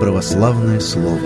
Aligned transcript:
Православное 0.00 0.78
слово. 0.78 1.18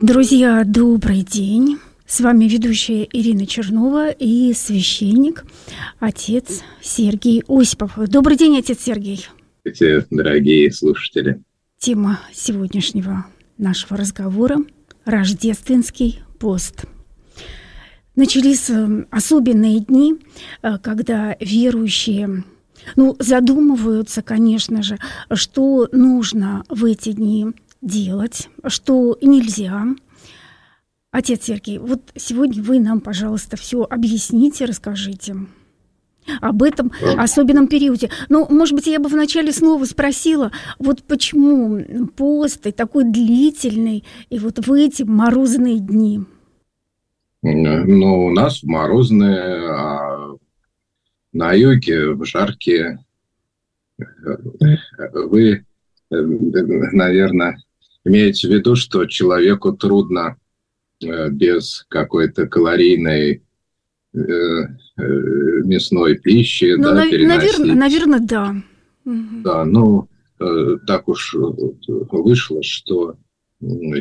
Друзья, 0.00 0.62
добрый 0.64 1.22
день. 1.22 1.78
С 2.06 2.20
вами 2.20 2.44
ведущая 2.44 3.08
Ирина 3.12 3.46
Чернова 3.46 4.10
и 4.10 4.52
священник, 4.54 5.44
отец 5.98 6.62
Сергей 6.80 7.42
Осипов. 7.48 7.92
Добрый 7.96 8.36
день, 8.36 8.58
отец 8.58 8.78
Сергей. 8.80 9.26
Здравствуйте, 9.64 10.06
дорогие 10.10 10.70
слушатели. 10.70 11.42
Тема 11.78 12.20
сегодняшнего 12.32 13.26
нашего 13.58 13.96
разговора– 13.96 14.58
рождественский 15.04 16.20
пост. 16.38 16.84
Начались 18.14 18.68
э, 18.70 19.06
особенные 19.10 19.80
дни, 19.80 20.14
э, 20.62 20.78
когда 20.78 21.36
верующие 21.40 22.44
ну, 22.96 23.16
задумываются, 23.18 24.22
конечно 24.22 24.82
же, 24.82 24.98
что 25.32 25.88
нужно 25.92 26.64
в 26.68 26.84
эти 26.84 27.12
дни 27.12 27.46
делать, 27.80 28.48
что 28.66 29.18
нельзя– 29.20 29.86
Отец 31.12 31.44
Сергей, 31.44 31.76
вот 31.76 32.00
сегодня 32.16 32.62
вы 32.62 32.80
нам, 32.80 33.02
пожалуйста, 33.02 33.58
все 33.58 33.82
объясните, 33.82 34.64
расскажите 34.64 35.36
об 36.40 36.62
этом 36.62 36.90
особенном 37.18 37.66
периоде. 37.66 38.08
Ну, 38.30 38.46
может 38.48 38.74
быть, 38.74 38.86
я 38.86 38.98
бы 38.98 39.10
вначале 39.10 39.52
снова 39.52 39.84
спросила, 39.84 40.52
вот 40.78 41.02
почему 41.02 42.08
пост 42.16 42.66
и 42.66 42.72
такой 42.72 43.04
длительный, 43.04 44.04
и 44.30 44.38
вот 44.38 44.66
в 44.66 44.72
эти 44.72 45.02
морозные 45.02 45.80
дни? 45.80 46.24
Ну, 47.42 48.26
у 48.26 48.30
нас 48.30 48.62
морозные, 48.62 49.70
а 49.70 50.36
на 51.32 51.52
юге 51.52 52.10
в 52.14 52.24
жаркие. 52.24 53.04
Вы, 55.12 55.64
наверное, 56.10 57.58
имеете 58.04 58.48
в 58.48 58.52
виду, 58.52 58.76
что 58.76 59.06
человеку 59.06 59.72
трудно 59.72 60.36
Э, 61.04 61.28
без 61.30 61.84
какой-то 61.88 62.46
калорийной 62.46 63.42
э, 64.14 64.18
э, 64.18 64.68
мясной 65.64 66.16
пищи, 66.16 66.74
ну, 66.76 66.84
да, 66.84 66.94
на, 66.94 67.10
переносить. 67.10 67.58
Наверное, 67.58 67.74
наверное, 67.74 68.20
да. 68.20 68.56
Да, 69.04 69.64
ну, 69.64 70.08
так 70.86 71.08
уж 71.08 71.34
вышло, 71.34 72.62
что 72.62 73.16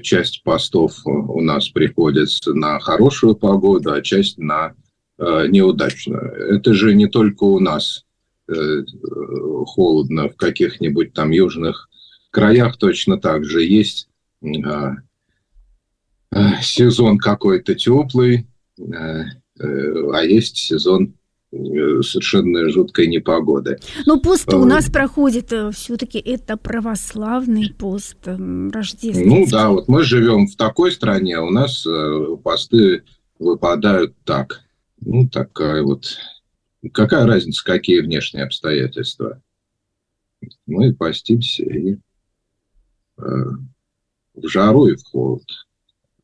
часть 0.02 0.44
постов 0.44 0.94
у 1.06 1.42
нас 1.42 1.70
приходится 1.70 2.54
на 2.54 2.80
хорошую 2.80 3.36
погоду, 3.36 3.94
а 3.94 4.02
часть 4.02 4.38
на 4.38 4.74
неудачную. 5.18 6.56
Это 6.56 6.74
же 6.74 6.96
не 6.96 7.08
только 7.08 7.44
у 7.44 7.60
нас 7.60 8.06
холодно, 8.48 10.30
в 10.30 10.36
каких-нибудь 10.36 11.14
там 11.14 11.32
южных 11.32 11.90
краях 12.32 12.78
точно 12.78 13.18
так 13.18 13.46
же 13.46 13.64
есть 13.64 14.10
а, 14.66 14.96
Э, 16.34 16.62
сезон 16.62 17.18
какой-то 17.18 17.76
теплый, 17.76 18.48
э, 18.78 19.24
э, 19.60 20.12
а 20.14 20.24
есть 20.24 20.58
сезон 20.58 21.14
совершенно 21.52 22.70
жуткой 22.70 23.08
непогоды. 23.08 23.78
Но 24.06 24.20
пост 24.20 24.54
у 24.54 24.66
нас 24.66 24.90
проходит 24.90 25.54
все-таки 25.74 26.20
это 26.20 26.58
православный 26.58 27.74
пост 27.78 28.18
рождественский. 28.26 29.26
Ну 29.26 29.46
да, 29.50 29.70
вот 29.70 29.88
мы 29.88 30.04
живем 30.04 30.48
в 30.48 30.56
такой 30.56 30.92
стране, 30.92 31.38
а 31.38 31.44
у 31.44 31.50
нас 31.50 31.86
посты 32.44 33.04
выпадают 33.40 34.16
так. 34.24 34.62
Ну, 35.02 35.28
такая 35.28 35.84
вот... 35.84 36.18
Какая 36.94 37.28
разница, 37.28 37.64
какие 37.64 38.00
внешние 38.00 38.44
обстоятельства? 38.46 39.40
Мы 40.66 40.94
постимся 40.96 41.64
и 41.64 41.94
э, 41.94 42.00
в 44.34 44.48
жару 44.48 44.88
и 44.88 44.96
в 44.96 45.04
холод. 45.04 45.44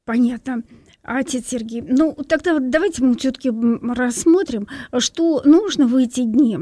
Понятно. 0.03 0.63
Отец 1.07 1.47
Сергей, 1.47 1.81
ну 1.81 2.13
тогда 2.27 2.59
давайте 2.59 3.01
мы 3.01 3.15
все-таки 3.15 3.49
рассмотрим, 3.49 4.67
что 4.99 5.41
нужно 5.45 5.87
в 5.87 5.95
эти 5.95 6.25
дни 6.25 6.59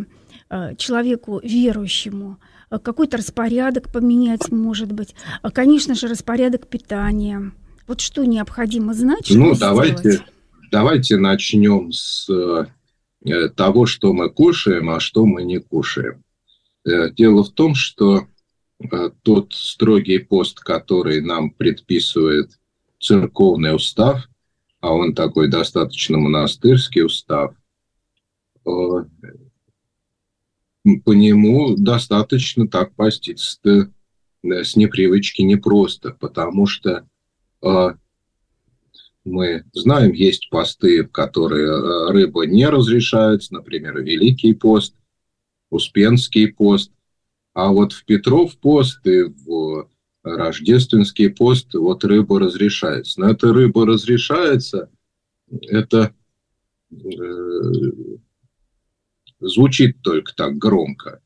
э, 0.52 0.76
человеку 0.76 1.42
верующему. 1.44 2.38
Э, 2.70 2.78
какой-то 2.78 3.18
распорядок 3.18 3.92
поменять, 3.92 4.52
может 4.52 4.92
быть. 4.92 5.16
Э, 5.42 5.50
конечно 5.50 5.96
же, 5.96 6.08
распорядок 6.08 6.68
питания. 6.68 7.54
Вот 7.88 8.02
что 8.02 8.24
необходимо 8.24 8.94
знать, 8.94 9.26
что 9.26 9.36
Ну, 9.36 9.56
давайте, 9.56 10.22
давайте 10.72 11.18
начнем 11.18 11.92
с 11.92 12.30
того, 13.56 13.88
что 13.88 14.14
мы 14.14 14.30
кушаем, 14.30 14.92
а 14.92 15.00
что 15.00 15.26
мы 15.26 15.42
не 15.42 15.58
кушаем. 15.58 16.24
Дело 16.86 17.44
в 17.44 17.50
том, 17.50 17.74
что 17.74 18.28
тот 19.24 19.54
строгий 19.54 20.20
пост, 20.20 20.60
который 20.60 21.22
нам 21.22 21.50
предписывает 21.50 22.52
церковный 23.00 23.76
устав, 23.76 24.28
а 24.86 24.94
он 24.94 25.16
такой 25.16 25.50
достаточно 25.50 26.20
монастырский 26.20 27.04
устав, 27.04 27.56
э, 28.68 28.70
по 31.04 31.12
нему 31.12 31.76
достаточно 31.76 32.68
так 32.68 32.94
поститься 32.94 33.90
с 34.44 34.76
непривычки 34.76 35.42
непросто, 35.42 36.12
потому 36.12 36.68
что 36.68 37.10
э, 37.64 37.94
мы 39.24 39.64
знаем, 39.74 40.12
есть 40.12 40.52
посты, 40.52 41.04
в 41.04 41.12
которые 41.12 41.66
э, 41.66 42.12
рыба 42.12 42.46
не 42.46 42.70
разрешается, 42.70 43.56
например, 43.56 44.04
Великий 44.04 44.54
пост, 44.54 44.94
Успенский 45.72 46.54
пост, 46.54 46.92
а 47.56 47.72
вот 47.72 47.92
в 47.92 48.06
Петров 48.06 48.56
пост 48.60 49.00
и 49.08 49.24
в 49.24 49.90
рождественский 50.26 51.30
пост, 51.30 51.74
вот 51.76 52.04
рыба 52.04 52.40
разрешается. 52.40 53.22
Но 53.22 53.30
эта 53.30 53.54
рыба 53.54 53.86
разрешается, 53.86 54.90
это 55.62 56.14
э, 56.92 56.96
звучит 59.40 60.02
только 60.02 60.36
так 60.36 60.58
громко, 60.58 61.22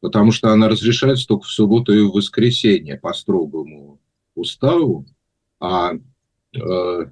потому 0.00 0.32
что 0.32 0.50
она 0.50 0.68
разрешается 0.68 1.26
только 1.26 1.46
в 1.46 1.50
субботу 1.50 1.92
и 1.92 2.00
в 2.00 2.12
воскресенье 2.12 2.98
по 2.98 3.12
строгому 3.12 4.00
уставу, 4.34 5.06
а 5.60 5.92
э, 6.54 7.06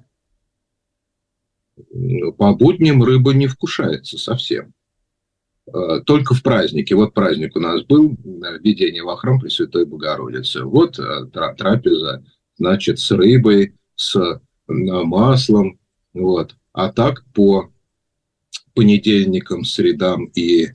по 2.37 2.53
будням 2.55 3.03
рыба 3.03 3.33
не 3.33 3.47
вкушается 3.47 4.17
совсем. 4.17 4.74
Э, 5.73 6.01
только 6.05 6.35
в 6.35 6.43
празднике. 6.43 6.95
Вот 6.95 7.13
праздник 7.13 7.55
у 7.55 7.59
нас 7.59 7.83
был, 7.83 8.13
э, 8.13 8.57
введение 8.59 9.03
во 9.03 9.17
храм 9.17 9.39
Пресвятой 9.39 9.85
Богородицы. 9.85 10.63
Вот 10.63 10.99
э, 10.99 11.25
трапеза, 11.57 12.23
значит, 12.57 12.99
с 12.99 13.11
рыбой, 13.11 13.75
с 13.95 14.41
маслом. 14.67 15.79
Вот. 16.13 16.55
А 16.71 16.91
так 16.91 17.23
по 17.33 17.71
понедельникам, 18.73 19.63
средам 19.63 20.25
и 20.35 20.69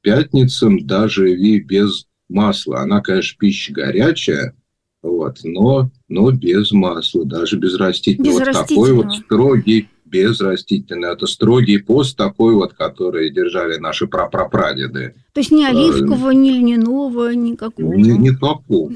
пятницам 0.00 0.86
даже 0.86 1.32
и 1.32 1.60
без 1.60 2.06
масла. 2.28 2.80
Она, 2.80 3.00
конечно, 3.00 3.36
пища 3.38 3.72
горячая, 3.72 4.56
вот, 5.02 5.40
но, 5.44 5.90
но 6.08 6.30
без 6.30 6.72
масла, 6.72 7.24
даже 7.24 7.58
без 7.58 7.76
растительного. 7.76 8.38
Без 8.38 8.46
вот 8.46 8.68
такой 8.68 8.92
вот 8.92 9.14
строгий 9.14 9.88
без 10.12 10.40
растительного. 10.40 11.14
Это 11.14 11.26
строгий 11.26 11.78
пост 11.78 12.16
такой 12.16 12.54
вот, 12.54 12.74
который 12.74 13.30
держали 13.30 13.78
наши 13.78 14.06
прапрапрадеды. 14.06 15.14
То 15.32 15.40
есть 15.40 15.50
ни 15.50 15.64
оливкового, 15.64 16.30
ни 16.30 16.50
льняного, 16.50 17.34
никакого? 17.34 17.94
Ни, 17.94 18.10
никакого. 18.10 18.92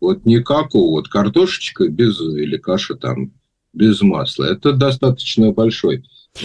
Вот 0.00 0.26
никакого. 0.26 0.90
Вот 0.90 1.08
картошечка 1.08 1.88
без, 1.88 2.20
или 2.20 2.56
каша 2.56 2.96
там 2.96 3.30
без 3.72 4.02
масла. 4.02 4.44
Это 4.44 4.72
достаточно 4.72 5.52
большой 5.52 6.04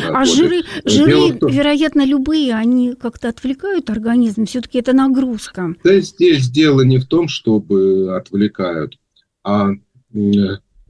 а 0.10 0.24
жиры, 0.24 0.64
жиры 0.86 1.34
том, 1.34 1.52
вероятно, 1.52 2.06
любые, 2.06 2.54
они 2.54 2.94
как-то 2.94 3.28
отвлекают 3.28 3.90
организм, 3.90 4.46
все-таки 4.46 4.80
это 4.80 4.94
нагрузка. 4.94 5.76
Да, 5.84 6.00
здесь 6.00 6.50
дело 6.50 6.80
не 6.82 6.98
в 6.98 7.06
том, 7.06 7.28
чтобы 7.28 8.16
отвлекают, 8.16 8.98
а 9.44 9.72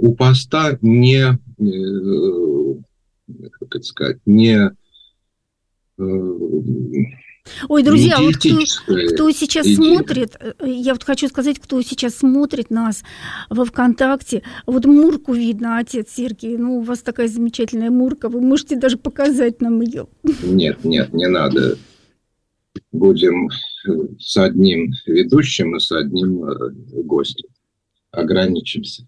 у 0.01 0.15
поста 0.15 0.77
не 0.81 1.23
э, 1.23 1.37
как 3.59 3.75
это 3.75 3.83
сказать, 3.83 4.17
не 4.25 4.71
э, 5.97 6.03
Ой, 7.67 7.83
друзья, 7.83 8.19
вот 8.19 8.35
кто, 8.35 8.49
кто 9.13 9.31
сейчас 9.31 9.65
идея. 9.65 9.75
смотрит, 9.75 10.35
э, 10.39 10.53
я 10.67 10.93
вот 10.93 11.03
хочу 11.03 11.27
сказать, 11.27 11.59
кто 11.59 11.81
сейчас 11.81 12.15
смотрит 12.15 12.69
нас 12.69 13.03
во 13.49 13.65
ВКонтакте, 13.65 14.43
вот 14.65 14.85
Мурку 14.85 15.33
видно, 15.33 15.79
отец 15.79 16.11
Сергей, 16.15 16.57
ну, 16.57 16.79
у 16.79 16.81
вас 16.81 16.99
такая 16.99 17.27
замечательная 17.27 17.89
Мурка, 17.89 18.29
вы 18.29 18.41
можете 18.41 18.75
даже 18.75 18.97
показать 18.97 19.61
нам 19.61 19.81
ее. 19.81 20.07
Нет, 20.43 20.83
нет, 20.83 21.13
не 21.13 21.27
надо. 21.27 21.77
Будем 22.91 23.49
с 24.19 24.37
одним 24.37 24.91
ведущим 25.05 25.75
и 25.75 25.79
с 25.79 25.91
одним 25.91 26.45
э, 26.45 26.71
гостем. 27.03 27.49
Ограничимся. 28.11 29.07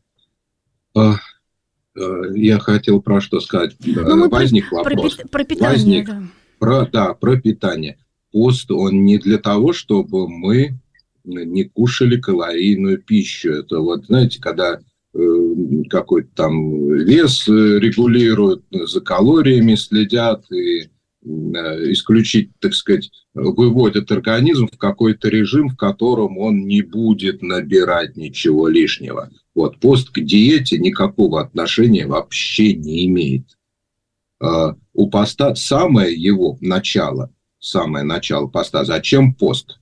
Э, 1.96 2.24
я 2.36 2.60
хотел 2.60 3.02
про 3.02 3.22
что 3.22 3.40
сказать. 3.40 3.76
Ну, 3.80 4.30
возник 4.30 4.70
про, 4.70 4.84
вопрос. 4.84 5.16
Про, 5.16 5.28
про 5.28 5.44
питание, 5.44 5.78
возник, 5.78 6.06
да. 6.08 6.24
Про, 6.60 6.86
да, 6.92 7.14
про 7.14 7.38
питание. 7.38 7.98
пост, 8.32 8.72
он 8.72 9.06
не 9.06 9.18
для 9.18 9.38
того, 9.38 9.74
чтобы 9.74 10.28
мы 10.28 10.80
не 11.24 11.64
кушали 11.64 12.20
калорийную 12.20 13.02
пищу. 13.02 13.52
Это 13.52 13.80
вот, 13.80 14.06
знаете, 14.08 14.42
когда 14.42 14.80
э, 15.14 15.20
какой-то 15.90 16.30
там 16.36 16.94
вес 16.94 17.48
регулируют, 17.48 18.64
за 18.72 19.02
калориями 19.02 19.76
следят 19.76 20.52
и 20.52 20.90
Э, 21.26 21.92
исключить, 21.92 22.52
так 22.60 22.74
сказать, 22.74 23.10
выводят 23.34 24.12
организм 24.12 24.68
в 24.68 24.78
какой-то 24.78 25.30
режим, 25.30 25.70
в 25.70 25.78
котором 25.78 26.38
он 26.38 26.66
не 26.68 26.82
будет 26.82 27.42
набирать 27.42 28.18
ничего 28.18 28.68
лишнего. 28.68 29.30
Вот 29.56 29.80
пост 29.80 30.10
к 30.10 30.20
диете 30.20 30.80
никакого 30.80 31.42
отношения 31.42 32.08
вообще 32.08 32.74
не 32.74 33.06
имеет. 33.06 33.58
Э, 34.42 34.74
у 34.94 35.10
поста 35.10 35.56
самое 35.56 36.14
его 36.14 36.58
начало, 36.62 37.34
самое 37.60 38.04
начало 38.04 38.48
поста. 38.48 38.84
Зачем 38.84 39.34
пост? 39.34 39.80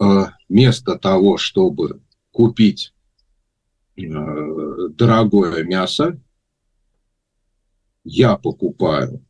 Э, 0.00 0.26
вместо 0.48 0.96
того, 0.96 1.36
чтобы 1.36 2.02
купить 2.30 2.92
дорогое 3.96 5.64
мясо, 5.64 6.20
я 8.04 8.36
покупаю 8.36 9.26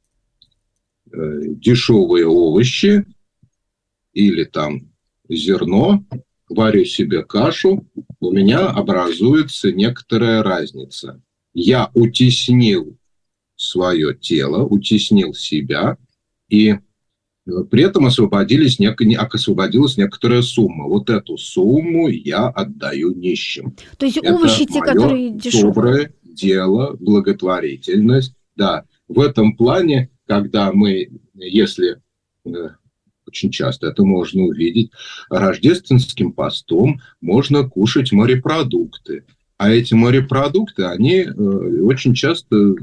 Э, 1.12 1.40
дешевые 1.46 2.26
овощи 2.26 3.06
или 4.12 4.44
там 4.44 4.90
зерно, 5.28 6.04
варю 6.48 6.84
себе 6.84 7.22
кашу, 7.22 7.86
у 8.20 8.32
меня 8.32 8.68
образуется 8.68 9.72
некоторая 9.72 10.42
разница. 10.42 11.20
Я 11.52 11.90
утеснил 11.94 12.96
свое 13.56 14.14
тело, 14.14 14.64
утеснил 14.64 15.34
себя, 15.34 15.96
и 16.48 16.70
э, 16.70 16.78
при 17.70 17.84
этом 17.84 18.06
освободились 18.06 18.78
нек... 18.78 19.00
освободилась 19.34 19.96
некоторая 19.96 20.42
сумма. 20.42 20.84
Вот 20.84 21.08
эту 21.08 21.38
сумму 21.38 22.08
я 22.08 22.48
отдаю 22.48 23.14
нищим. 23.14 23.74
То 23.98 24.06
есть 24.06 24.18
овощи 24.18 24.66
те, 24.66 24.80
которые 24.80 25.30
дешевые. 25.30 25.64
доброе 25.64 26.12
дело, 26.22 26.96
благотворительность. 27.00 28.34
Да, 28.56 28.84
в 29.08 29.20
этом 29.20 29.56
плане 29.56 30.10
когда 30.26 30.72
мы, 30.72 31.08
если 31.34 32.00
э, 32.44 32.50
очень 33.36 33.50
часто 33.50 33.88
это 33.88 34.04
можно 34.04 34.44
увидеть, 34.44 34.90
рождественским 35.28 36.32
постом 36.32 37.00
можно 37.20 37.68
кушать 37.68 38.12
морепродукты. 38.12 39.24
А 39.58 39.70
эти 39.70 39.94
морепродукты, 39.94 40.84
они 40.84 41.20
э, 41.20 41.30
очень 41.30 42.14
часто 42.14 42.56
э, 42.56 42.74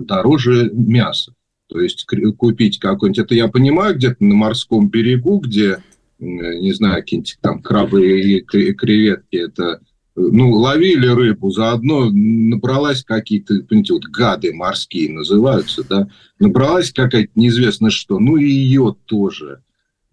дороже 0.00 0.70
мяса. 0.72 1.34
То 1.68 1.80
есть 1.80 2.06
купить 2.38 2.78
какой-нибудь, 2.78 3.18
это 3.18 3.34
я 3.34 3.48
понимаю, 3.48 3.94
где-то 3.94 4.24
на 4.24 4.34
морском 4.34 4.88
берегу, 4.88 5.38
где, 5.38 5.78
не 6.18 6.72
знаю, 6.72 7.02
какие-нибудь 7.02 7.38
там 7.42 7.60
крабы 7.60 8.20
и 8.20 8.40
креветки, 8.40 9.36
это 9.36 9.80
ну, 10.18 10.50
ловили 10.52 11.06
рыбу, 11.06 11.50
заодно 11.50 12.10
набралась 12.10 13.04
какие-то, 13.04 13.60
понимаете, 13.68 13.92
вот 13.92 14.04
гады 14.04 14.52
морские 14.52 15.12
называются, 15.12 15.84
да, 15.88 16.08
набралась 16.38 16.92
какая-то 16.92 17.30
неизвестно 17.34 17.90
что, 17.90 18.18
ну 18.18 18.36
и 18.36 18.44
ее 18.44 18.96
тоже. 19.06 19.62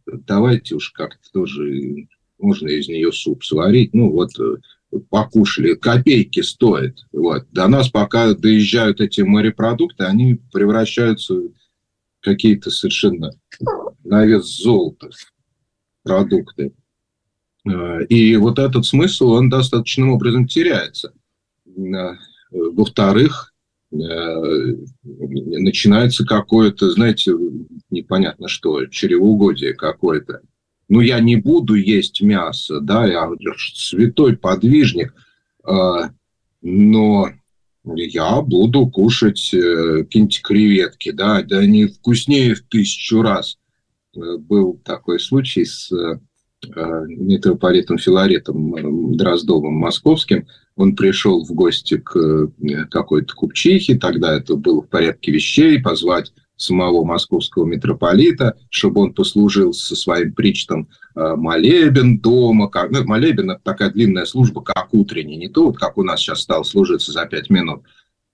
Давайте 0.06 0.76
уж 0.76 0.92
как-то 0.92 1.32
тоже, 1.32 2.08
можно 2.38 2.68
из 2.68 2.88
нее 2.88 3.12
суп 3.12 3.44
сварить, 3.44 3.94
ну 3.94 4.12
вот 4.12 4.32
э, 4.40 4.58
покушали, 5.10 5.74
копейки 5.74 6.42
стоит. 6.42 7.00
Вот. 7.12 7.48
До 7.52 7.68
нас 7.68 7.90
пока 7.90 8.34
доезжают 8.34 9.02
эти 9.02 9.22
морепродукты, 9.22 10.04
они 10.04 10.40
превращаются 10.52 11.34
в 11.34 11.52
какие-то 12.22 12.72
совершенно 12.72 13.32
на 14.04 14.26
вес 14.26 14.46
золота 14.46 15.10
продукты. 16.04 16.74
Э, 17.68 18.06
и 18.06 18.36
вот 18.36 18.60
этот 18.60 18.86
смысл, 18.86 19.32
он 19.32 19.50
достаточным 19.50 20.12
образом 20.12 20.48
теряется. 20.48 21.14
Э, 21.68 22.16
во-вторых, 22.52 23.55
начинается 25.60 26.26
какое-то, 26.26 26.92
знаете, 26.92 27.34
непонятно 27.90 28.48
что, 28.48 28.86
чревоугодие 28.86 29.74
какое-то. 29.74 30.42
Ну, 30.88 31.00
я 31.02 31.20
не 31.20 31.36
буду 31.36 31.74
есть 31.76 32.22
мясо, 32.22 32.80
да, 32.80 33.08
я 33.08 33.30
святой 33.74 34.38
подвижник, 34.38 35.14
но 36.62 37.30
я 37.84 38.42
буду 38.42 38.88
кушать 38.88 39.50
какие-нибудь 39.52 40.42
креветки, 40.42 41.12
да, 41.12 41.42
да 41.42 41.60
они 41.60 41.88
вкуснее 41.88 42.56
в 42.56 42.62
тысячу 42.62 43.22
раз. 43.22 43.58
Был 44.14 44.80
такой 44.84 45.20
случай 45.20 45.66
с 45.66 45.92
Э, 46.76 47.06
митрополитом 47.08 47.98
Филаретом 47.98 48.76
э, 48.76 49.18
Дроздовым 49.18 49.74
Московским. 49.74 50.48
Он 50.76 50.96
пришел 50.96 51.46
в 51.46 51.52
гости 51.54 51.98
к 51.98 52.18
э, 52.18 52.86
какой-то 52.90 53.34
купчихе, 53.34 53.98
тогда 53.98 54.36
это 54.36 54.56
было 54.56 54.82
в 54.82 54.90
порядке 54.90 55.32
вещей, 55.32 55.82
позвать 55.82 56.34
самого 56.58 57.04
московского 57.04 57.66
митрополита, 57.66 58.56
чтобы 58.70 59.02
он 59.02 59.14
послужил 59.14 59.74
со 59.74 59.96
своим 59.96 60.34
причтом 60.34 60.88
молебен 61.14 62.20
дома. 62.20 62.70
Как, 62.70 62.92
ну, 62.92 63.04
молебен– 63.06 63.52
это 63.52 63.62
такая 63.62 63.92
длинная 63.92 64.26
служба, 64.26 64.62
как 64.62 64.94
утренний, 64.94 65.36
не 65.36 65.50
то, 65.50 65.66
вот 65.66 65.78
как 65.78 65.98
у 65.98 66.04
нас 66.04 66.22
сейчас 66.22 66.42
стал 66.42 66.64
служиться 66.64 67.12
за 67.12 67.26
пять 67.26 67.50
минут, 67.50 67.84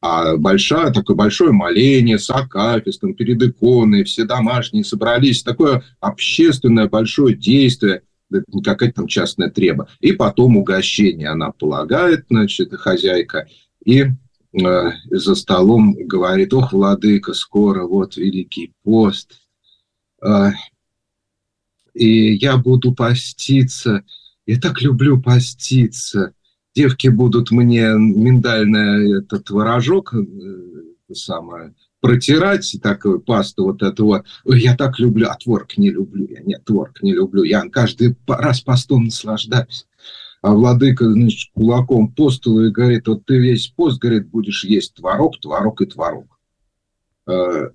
а 0.02 0.38
большое, 0.38 0.92
такое 0.92 1.16
большое 1.16 1.52
моление 1.52 2.18
с 2.20 2.30
акафистом 2.30 3.14
перед 3.14 3.42
иконой, 3.42 4.04
все 4.04 4.26
домашние 4.26 4.84
собрались, 4.84 5.44
такое 5.44 5.84
общественное 6.00 6.88
большое 6.88 7.36
действие– 7.36 8.02
не 8.32 8.64
какая-то 8.64 8.96
там 8.96 9.08
частная 9.08 9.50
треба. 9.50 9.88
И 10.00 10.14
потом 10.14 10.58
угощение 10.58 11.30
она 11.30 11.52
полагает, 11.52 12.26
значит, 12.30 12.74
хозяйка, 12.74 13.48
и 13.84 14.04
э, 14.04 14.92
за 15.10 15.36
столом 15.36 15.94
говорит, 15.94 16.54
ох, 16.54 16.74
владыка, 16.74 17.34
скоро 17.34 17.86
вот 17.86 18.18
Великий 18.18 18.74
пост, 18.84 19.40
э, 20.24 20.52
и 21.94 22.34
я 22.36 22.58
буду 22.58 22.94
поститься, 22.94 24.04
я 24.46 24.60
так 24.60 24.82
люблю 24.82 25.22
поститься, 25.22 26.34
девки 26.74 27.10
будут 27.10 27.52
мне 27.52 27.94
миндальный 27.98 29.20
этот 29.20 29.46
творожок, 29.46 30.14
э, 30.14 31.14
самое, 31.14 31.74
протирать 32.02 32.76
такую 32.82 33.22
пасту 33.22 33.66
вот 33.66 33.82
эту 33.82 34.06
вот. 34.06 34.26
Ой, 34.44 34.60
я 34.60 34.76
так 34.76 35.00
люблю, 35.00 35.28
а 35.30 35.38
творог 35.38 35.78
не 35.78 35.92
люблю. 35.92 36.28
Я 36.30 36.42
нет, 36.42 36.66
творог 36.66 37.02
не 37.02 37.14
люблю. 37.14 37.44
Я 37.44 37.62
каждый 37.70 38.16
раз 38.28 38.62
постом 38.62 39.06
наслаждаюсь. 39.06 39.86
А 40.42 40.54
владыка, 40.54 41.10
значит, 41.10 41.52
кулаком 41.54 42.12
по 42.12 42.32
столу 42.32 42.66
и 42.66 42.72
говорит, 42.72 43.08
вот 43.08 43.26
ты 43.26 43.38
весь 43.38 43.68
пост, 43.68 44.02
говорит, 44.02 44.28
будешь 44.30 44.66
есть 44.66 44.96
творог, 44.96 45.40
творог 45.40 45.80
и 45.82 45.86
творог. 45.86 46.40
Э, 47.28 47.70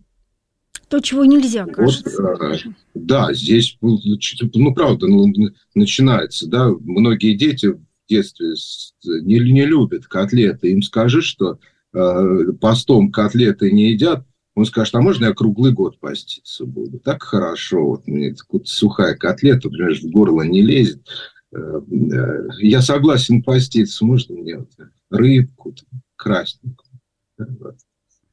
То, 0.88 0.98
чего 0.98 1.24
нельзя, 1.24 1.64
кажется. 1.64 2.20
Вот, 2.20 2.40
э, 2.42 2.58
да, 2.94 3.32
здесь, 3.32 3.78
ну, 3.80 4.74
правда, 4.74 5.06
ну, 5.06 5.32
начинается, 5.76 6.48
да, 6.48 6.68
многие 6.80 7.36
дети 7.36 7.66
в 7.66 7.80
детстве 8.08 8.54
не, 9.04 9.38
не 9.38 9.64
любят 9.64 10.08
котлеты. 10.08 10.72
Им 10.72 10.82
скажи, 10.82 11.22
что 11.22 11.60
Э, 11.60 11.75
постом 12.60 13.10
котлеты 13.10 13.70
не 13.70 13.90
едят, 13.90 14.26
он 14.56 14.64
скажет, 14.64 14.94
а 14.94 15.02
можно 15.02 15.26
я 15.26 15.34
круглый 15.34 15.72
год 15.72 16.00
поститься 16.00 16.64
буду? 16.64 16.98
Так 16.98 17.22
хорошо, 17.22 17.86
вот 17.86 18.06
мне 18.06 18.34
сухая 18.64 19.14
котлета, 19.14 19.68
понимаешь, 19.68 20.00
в 20.00 20.10
горло 20.10 20.42
не 20.42 20.62
лезет. 20.62 21.06
Э, 21.54 21.58
э, 21.58 22.48
я 22.60 22.80
согласен 22.80 23.42
поститься, 23.42 24.04
можно 24.06 24.34
мне 24.34 24.58
вот 24.58 24.70
рыбку 25.10 25.74
красненькую. 26.16 26.86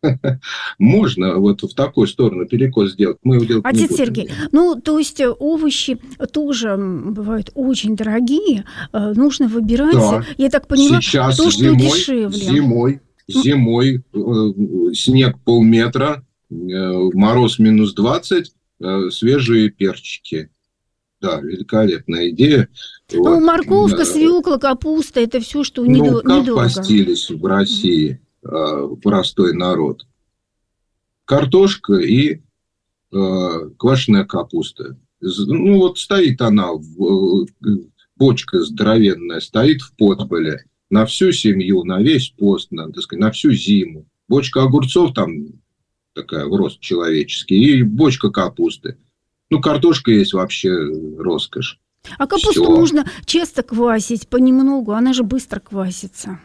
Можно 0.80 1.38
вот 1.38 1.64
в 1.64 1.74
такую 1.76 2.08
сторону 2.08 2.46
перекос 2.46 2.92
сделать. 2.92 3.20
Мы 3.24 3.36
его 3.36 3.46
делать 3.46 3.66
Отец 3.66 3.96
Сергей, 3.96 4.30
ну, 4.52 4.76
то 4.76 5.00
есть 5.00 5.22
овощи 5.22 5.98
тоже 6.34 6.76
бывают 6.76 7.52
очень 7.54 7.96
дорогие, 7.96 8.66
нужно 8.92 9.48
выбирать, 9.48 9.94
да. 9.94 10.26
я 10.38 10.50
так 10.50 10.68
поняла, 10.68 11.00
Сейчас 11.00 11.38
то, 11.38 11.50
зимой, 11.50 11.80
что 11.80 11.96
дешевле. 11.96 12.38
Зимой 12.38 13.02
зимой 13.28 14.04
э, 14.14 14.94
снег 14.94 15.40
полметра, 15.44 16.26
э, 16.50 16.56
мороз 17.14 17.60
минус 17.60 17.94
20, 17.94 18.54
э, 18.80 19.10
свежие 19.12 19.70
перчики. 19.70 20.50
Да, 21.22 21.40
великолепная 21.40 22.30
идея. 22.32 22.68
Ну, 23.14 23.24
вот. 23.24 23.44
морковка, 23.44 24.04
свекла, 24.04 24.58
капуста– 24.58 25.20
это 25.22 25.40
все, 25.40 25.64
что 25.64 25.84
ну, 25.84 25.92
недо... 25.92 26.20
как 26.20 26.42
недорого. 26.42 26.64
постились 26.64 27.30
в 27.30 27.46
России 27.46 28.20
простой 29.02 29.54
народ? 29.54 30.06
Картошка 31.24 31.94
и 31.94 32.42
квашеная 33.10 34.26
капуста. 34.26 34.98
Ну, 35.22 35.78
вот 35.78 35.98
стоит 35.98 36.42
она, 36.42 36.72
бочка 38.18 38.62
здоровенная, 38.62 39.40
стоит 39.40 39.82
в 39.82 39.96
подполе 39.96 40.66
на 40.94 41.08
всю 41.08 41.32
семью, 41.32 41.84
на 41.84 42.02
весь 42.02 42.30
пост, 42.30 42.72
на, 42.72 42.92
так 42.92 43.02
сказать, 43.02 43.22
на 43.22 43.32
всю 43.32 43.52
зиму. 43.52 44.06
Бочка 44.28 44.62
огурцов 44.62 45.14
там 45.16 45.48
такая 46.14 46.46
в 46.46 46.56
рост 46.56 46.80
человеческий, 46.80 47.56
и 47.56 47.82
бочка 47.82 48.30
капусты. 48.30 48.98
Ну, 49.50 49.60
картошка 49.60 50.12
есть 50.12 50.34
вообще 50.34 50.72
роскошь. 51.18 51.80
А 52.20 52.28
капусту 52.28 52.64
Всё. 52.64 52.76
можно 52.76 53.06
часто 53.26 53.64
квасить, 53.64 54.28
понемногу, 54.28 54.92
она 54.92 55.14
же 55.14 55.24
быстро 55.24 55.60
квасится. 55.60 56.40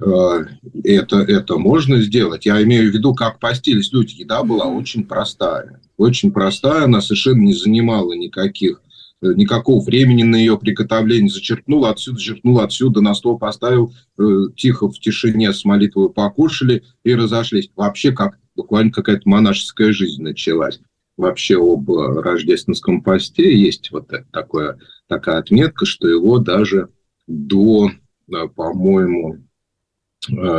А, 0.00 0.44
это, 0.84 1.16
это 1.16 1.58
можно 1.58 2.00
сделать. 2.00 2.46
Я 2.46 2.62
имею 2.62 2.92
в 2.92 2.94
виду, 2.94 3.14
как 3.14 3.40
постились 3.40 3.92
люди. 3.92 4.14
Еда 4.20 4.44
была 4.44 4.66
очень 4.66 5.04
простая. 5.04 5.80
Очень 5.96 6.30
простая, 6.30 6.84
она 6.84 7.00
совершенно 7.00 7.40
не 7.40 7.54
занимала 7.54 8.12
никаких 8.12 8.80
никакого 9.22 9.82
времени 9.84 10.22
на 10.22 10.36
ее 10.36 10.58
приготовление, 10.58 11.28
зачерпнул 11.28 11.86
отсюда, 11.86 12.18
зачерпнул 12.18 12.60
отсюда, 12.60 13.00
на 13.00 13.14
стол 13.14 13.38
поставил, 13.38 13.92
э, 14.18 14.22
тихо 14.56 14.88
в 14.88 14.98
тишине 14.98 15.52
с 15.52 15.64
молитвой 15.64 16.10
покушали 16.10 16.84
и 17.04 17.14
разошлись. 17.14 17.70
Вообще 17.76 18.12
как 18.12 18.38
буквально 18.56 18.90
какая-то 18.90 19.28
монашеская 19.28 19.92
жизнь 19.92 20.22
началась. 20.22 20.80
Вообще 21.16 21.56
об 21.56 21.90
рождественском 21.90 23.02
посте 23.02 23.54
есть 23.54 23.90
вот 23.90 24.10
такое, 24.32 24.78
такая 25.06 25.38
отметка, 25.38 25.84
что 25.84 26.08
его 26.08 26.38
даже 26.38 26.88
до, 27.26 27.90
э, 27.90 28.48
по-моему, 28.54 29.38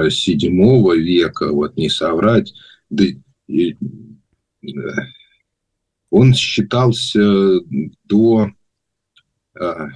седьмого 0.09 0.97
века, 0.97 1.51
вот 1.53 1.77
не 1.77 1.87
соврать, 1.87 2.51
да, 2.89 3.05
он 6.11 6.33
считался 6.35 7.61
до 8.03 8.51
э, 9.59 9.87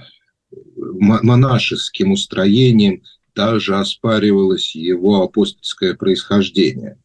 монашеским 0.74 2.12
устроением, 2.12 3.02
даже 3.34 3.76
оспаривалось 3.76 4.74
его 4.74 5.22
апостольское 5.22 5.94
происхождение. 5.94 6.98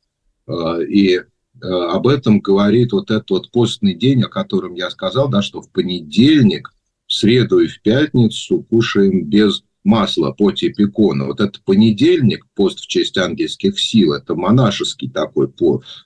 Э, 0.48 0.84
и 0.88 1.18
э, 1.18 1.24
об 1.62 2.08
этом 2.08 2.39
говорит 2.39 2.94
вот 2.94 3.12
этот 3.12 3.30
вот 3.30 3.51
постный 3.51 3.94
день, 3.94 4.24
о 4.24 4.30
котором 4.30 4.74
я 4.75 4.89
сказал, 4.89 5.30
да, 5.30 5.41
что 5.41 5.62
в 5.62 5.70
понедельник, 5.70 6.74
в 7.06 7.13
среду 7.13 7.60
и 7.60 7.68
в 7.68 7.82
пятницу 7.82 8.65
кушаем 8.70 9.25
без 9.25 9.63
масла 9.84 10.32
по 10.32 10.52
типикону. 10.52 11.28
Вот 11.28 11.42
это 11.42 11.60
понедельник, 11.64 12.46
пост 12.56 12.80
в 12.80 12.88
честь 12.88 13.18
ангельских 13.18 13.80
сил, 13.80 14.14
это 14.14 14.36
монашеский 14.36 15.10
такой 15.10 15.52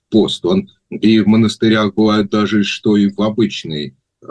пост. 0.09 0.45
Он 0.45 0.69
и 0.89 1.19
в 1.19 1.27
монастырях 1.27 1.93
бывает 1.93 2.29
даже, 2.29 2.63
что 2.63 2.95
и 2.95 3.09
в 3.09 3.21
обычный 3.21 3.95
э, 4.21 4.27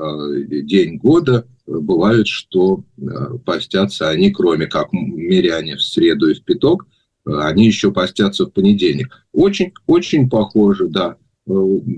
день 0.62 0.96
года 0.96 1.46
бывает, 1.66 2.26
что 2.26 2.84
э, 2.96 3.02
постятся 3.44 4.08
они, 4.08 4.30
кроме 4.30 4.66
как 4.66 4.92
миряне 4.92 5.76
в 5.76 5.82
среду 5.82 6.30
и 6.30 6.34
в 6.34 6.44
пяток, 6.44 6.86
э, 7.26 7.32
они 7.40 7.66
еще 7.66 7.92
постятся 7.92 8.46
в 8.46 8.50
понедельник. 8.50 9.26
Очень, 9.32 9.72
очень 9.86 10.30
похоже, 10.30 10.88
да. 10.88 11.16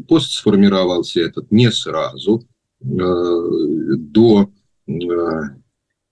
Пост 0.09 0.33
сформировался 0.33 1.21
этот 1.21 1.53
не 1.53 1.71
сразу. 1.71 2.43
До, 2.81 4.51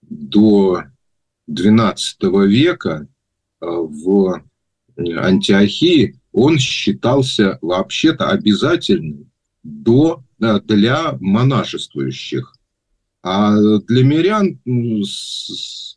до 0.02 0.84
XII 1.48 2.46
века 2.46 3.08
в 3.60 4.42
Антиохии 4.96 6.20
он 6.32 6.58
считался 6.58 7.58
вообще-то 7.62 8.28
обязательным 8.28 9.30
до, 9.62 10.22
да, 10.38 10.60
для 10.60 11.16
монашествующих. 11.20 12.54
А 13.22 13.56
для 13.56 14.04
мирян 14.04 14.60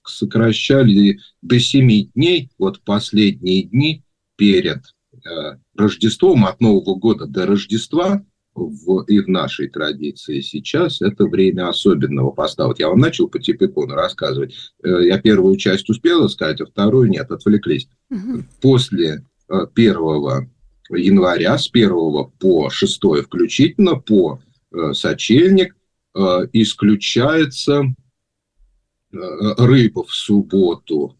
сокращали 0.05 1.19
до 1.41 1.59
семи 1.59 2.09
дней, 2.15 2.49
вот 2.57 2.79
последние 2.81 3.63
дни 3.63 4.03
перед 4.37 4.95
э, 5.13 5.57
Рождеством, 5.75 6.45
от 6.45 6.61
Нового 6.61 6.95
года 6.95 7.25
до 7.25 7.45
Рождества, 7.45 8.23
в, 8.57 9.03
и 9.03 9.19
в 9.19 9.27
нашей 9.27 9.69
традиции 9.69 10.41
сейчас 10.41 11.01
это 11.01 11.25
время 11.25 11.69
особенного 11.69 12.31
поста. 12.31 12.67
Вот 12.67 12.79
я 12.79 12.89
вам 12.89 12.99
начал 12.99 13.27
по 13.27 13.39
Типикону 13.39 13.93
рассказывать. 13.93 14.55
Э, 14.83 15.05
я 15.05 15.19
первую 15.19 15.57
часть 15.57 15.89
успела 15.89 16.27
сказать, 16.27 16.61
а 16.61 16.65
вторую 16.65 17.09
нет, 17.09 17.29
отвлеклись. 17.31 17.87
Угу. 18.09 18.43
После 18.61 19.23
1 19.47 20.49
января 20.89 21.57
с 21.57 21.69
1 21.71 21.91
по 22.39 22.69
6 22.69 23.01
включительно 23.25 23.95
по 23.95 24.39
э, 24.71 24.93
сочельник 24.93 25.75
э, 26.15 26.19
исключается 26.53 27.83
э, 27.83 29.17
рыба 29.57 30.03
в 30.03 30.13
субботу 30.13 31.15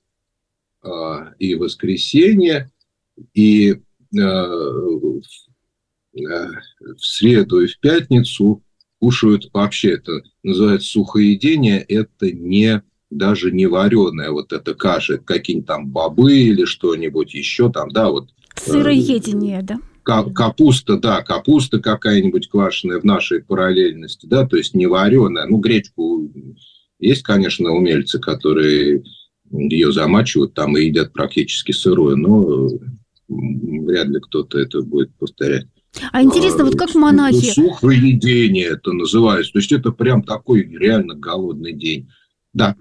и 1.40 1.56
воскресенье, 1.56 2.72
и 3.34 3.82
в 6.20 7.06
среду 7.06 7.62
и 7.62 7.68
в 7.68 7.80
пятницу 7.80 8.64
кушают 9.00 9.50
вообще 9.54 9.94
это 9.94 10.22
называется 10.44 10.90
сухоедение, 10.90 11.80
это 11.82 12.32
не 12.32 12.82
даже 13.10 13.52
не 13.52 13.68
вареная 13.68 14.32
вот 14.32 14.52
эта 14.54 14.74
каша, 14.74 15.18
какие-нибудь 15.18 15.68
там 15.68 15.88
бобы 15.88 16.36
или 16.36 16.66
что-нибудь 16.66 17.34
еще 17.34 17.72
там, 17.72 17.90
да, 17.90 18.10
вот. 18.10 18.30
Сыроедение, 18.56 19.62
да? 19.62 19.80
Капуста, 20.04 20.98
да, 20.98 21.22
капуста 21.22 21.80
какая-нибудь 21.80 22.48
квашеная 22.48 23.00
в 23.00 23.04
нашей 23.04 23.44
параллельности, 23.44 24.26
да, 24.26 24.48
то 24.48 24.56
есть 24.56 24.74
не 24.74 24.88
вареная. 24.88 25.48
Ну, 25.48 25.58
гречку 25.58 26.32
есть, 27.00 27.24
конечно, 27.24 27.72
умельцы, 27.72 28.18
которые 28.18 29.04
ее 29.50 29.92
замачивают 29.92 30.54
там 30.54 30.78
и 30.78 30.86
едят 30.86 31.14
практически 31.14 31.72
сырую, 31.74 32.18
но 32.18 32.70
вряд 33.28 34.08
ли 34.08 34.20
кто-то 34.22 34.58
это 34.60 34.82
будет 34.82 35.14
повторять. 35.16 35.68
А 36.12 36.22
интересно, 36.22 36.66
вот 36.66 36.76
как 36.76 36.96
монахи... 36.96 37.52
Сухоедение 37.52 38.68
это 38.68 38.92
называется. 38.92 39.54
То 39.54 39.60
есть 39.60 39.72
это 39.72 39.92
прям 39.92 40.24
такой 40.24 40.64
реально 40.64 41.16
голодный 41.16 41.74
день. 41.74 42.10
Да. 42.54 42.76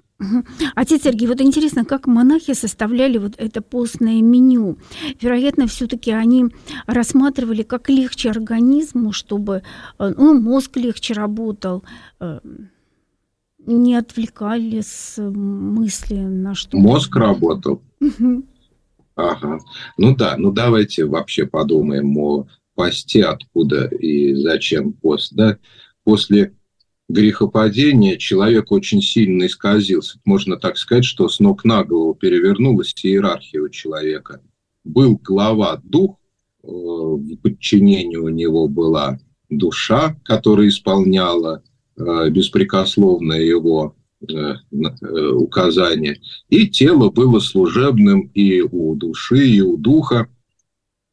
Отец 0.75 1.03
Сергей, 1.03 1.29
вот 1.29 1.43
интересно, 1.43 1.85
как 1.85 2.07
монахи 2.07 2.55
составляли 2.55 3.19
вот 3.19 3.35
это 3.37 3.61
постное 3.61 4.23
меню? 4.23 4.79
Вероятно, 5.21 5.67
все-таки 5.67 6.11
они 6.11 6.47
рассматривали, 6.87 7.63
как 7.63 7.91
легче 7.91 8.31
организму, 8.31 9.13
чтобы 9.13 9.63
э, 9.99 10.15
ну, 10.17 10.41
мозг 10.41 10.79
легче 10.79 11.13
работал, 11.13 11.85
э, 12.21 12.41
не 13.67 13.95
отвлекались 13.95 15.15
мысли 15.19 16.17
на 16.17 16.55
что-то. 16.55 16.79
Мозг 16.79 17.15
работал. 17.17 17.83
Ага. 19.17 19.59
Ну 19.97 20.15
да, 20.15 20.37
ну 20.39 20.53
давайте 20.53 21.05
вообще 21.05 21.47
подумаем 21.47 22.17
о 22.19 22.47
посте, 22.77 23.25
откуда 23.25 23.87
и 23.87 24.35
зачем 24.35 24.93
пост. 24.93 25.33
Да? 25.35 25.59
После 26.05 26.53
грехопадения 27.09 28.17
человек 28.17 28.71
очень 28.71 29.03
сильно 29.03 29.47
исказился. 29.47 30.21
Можно 30.25 30.57
так 30.57 30.77
сказать, 30.77 31.05
что 31.05 31.29
с 31.29 31.41
ног 31.41 31.65
на 31.65 31.83
голову 31.83 32.15
перевернулась 32.15 32.95
иерархия 33.03 33.61
у 33.61 33.69
человека. 33.69 34.41
Был 34.85 35.19
глава 35.23 35.81
дух, 35.83 36.19
э, 36.63 36.69
в 36.69 37.37
подчинении 37.43 38.17
у 38.17 38.29
него 38.29 38.69
была 38.69 39.19
душа, 39.49 40.17
которая 40.25 40.69
исполняла 40.69 41.63
э, 41.97 42.31
беспрекословно 42.31 43.35
его 43.35 43.97
э, 44.21 44.55
указания, 45.33 46.21
и 46.49 46.69
тело 46.69 47.11
было 47.11 47.39
служебным 47.39 48.31
и 48.35 48.61
у 48.61 48.95
души, 48.97 49.47
и 49.47 49.61
у 49.61 49.77
духа, 49.77 50.29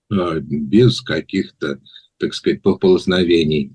без 0.09 1.01
каких-то, 1.01 1.79
так 2.17 2.33
сказать, 2.33 2.61
поползновений. 2.61 3.73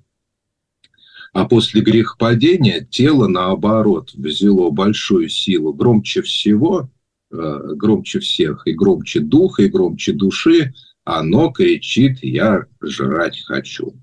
А 1.32 1.46
после 1.46 1.82
грехопадения 1.82 2.80
тело, 2.80 3.28
наоборот, 3.28 4.12
взяло 4.14 4.70
большую 4.70 5.28
силу. 5.28 5.72
Громче 5.72 6.22
всего, 6.22 6.90
э, 7.30 7.60
громче 7.76 8.20
всех, 8.20 8.66
и 8.66 8.72
громче 8.72 9.20
духа, 9.20 9.62
и 9.62 9.68
громче 9.68 10.12
души, 10.12 10.72
оно 11.04 11.50
кричит 11.50 12.18
«я 12.22 12.66
жрать 12.82 13.42
хочу». 13.44 13.94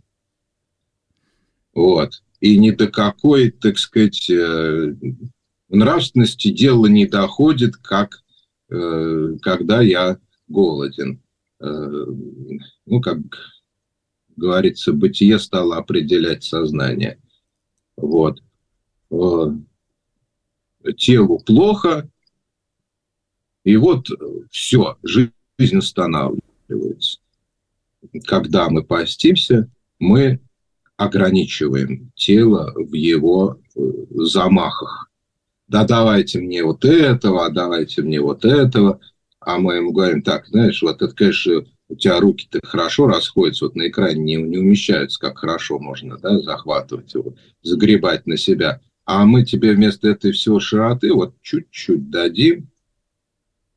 Вот. 1.73 2.23
И 2.39 2.57
ни 2.57 2.71
до 2.71 2.87
какой, 2.87 3.51
так 3.51 3.77
сказать, 3.79 4.29
э, 4.29 4.95
нравственности 5.69 6.51
дело 6.51 6.85
не 6.85 7.05
доходит, 7.05 7.75
как 7.77 8.23
э, 8.69 9.37
когда 9.41 9.81
я 9.81 10.17
голоден. 10.47 11.21
Ну, 12.85 13.01
как 13.01 13.19
говорится, 14.35 14.93
бытие 14.93 15.39
стало 15.39 15.77
определять 15.77 16.43
сознание. 16.43 17.19
Вот. 17.97 18.41
Э, 19.11 19.51
телу 20.97 21.39
плохо, 21.39 22.09
и 23.63 23.77
вот 23.77 24.07
все, 24.51 24.97
жизнь 25.03 25.77
останавливается. 25.77 27.19
Когда 28.25 28.69
мы 28.69 28.83
постимся, 28.83 29.69
мы 29.99 30.39
ограничиваем 30.97 32.11
тело 32.15 32.71
в 32.75 32.93
его 32.93 33.59
э, 33.75 33.81
замахах. 34.11 35.09
Да 35.67 35.83
давайте 35.83 36.39
мне 36.39 36.63
вот 36.63 36.85
этого, 36.85 37.49
давайте 37.49 38.03
мне 38.03 38.21
вот 38.21 38.45
этого. 38.45 38.99
А 39.45 39.59
мы 39.59 39.75
ему 39.75 39.91
говорим, 39.91 40.23
так, 40.23 40.47
знаешь, 40.47 40.81
вот 40.81 41.03
это, 41.03 41.13
конечно, 41.13 41.63
у 41.87 41.95
тебя 41.95 42.19
руки-то 42.19 42.59
хорошо 42.65 43.05
расходятся, 43.05 43.65
вот 43.65 43.75
на 43.75 43.87
экране 43.87 44.19
не, 44.19 44.35
не 44.37 44.57
умещаются, 44.57 45.19
как 45.19 45.37
хорошо 45.37 45.77
можно 45.77 46.17
да, 46.17 46.39
захватывать 46.41 47.13
его, 47.13 47.35
загребать 47.61 48.25
на 48.25 48.37
себя. 48.37 48.81
А 49.05 49.23
мы 49.23 49.45
тебе 49.45 49.73
вместо 49.73 50.07
этой 50.09 50.31
всего 50.31 50.59
широты 50.59 51.13
вот 51.13 51.35
чуть-чуть 51.43 52.09
дадим, 52.09 52.71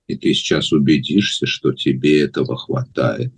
и 0.06 0.16
ты 0.16 0.32
сейчас 0.32 0.72
убедишься, 0.72 1.44
что 1.44 1.74
тебе 1.74 2.22
этого 2.22 2.56
хватает. 2.56 3.34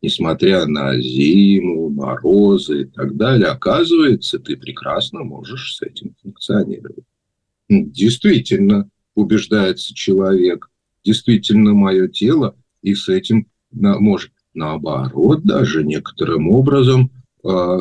Несмотря 0.00 0.64
на 0.64 0.98
зиму, 0.98 1.90
морозы 1.90 2.82
и 2.82 2.84
так 2.86 3.14
далее, 3.18 3.48
оказывается, 3.48 4.38
ты 4.38 4.56
прекрасно 4.56 5.22
можешь 5.22 5.76
с 5.76 5.82
этим 5.82 6.14
функционировать. 6.22 7.04
Действительно, 7.68 8.88
убеждается 9.14 9.94
человек, 9.94 10.70
действительно 11.04 11.74
мое 11.74 12.08
тело 12.08 12.56
и 12.82 12.94
с 12.94 13.08
этим 13.08 13.48
может 13.70 14.32
наоборот 14.54 15.42
даже 15.42 15.84
некоторым 15.84 16.48
образом 16.48 17.10
а, 17.44 17.78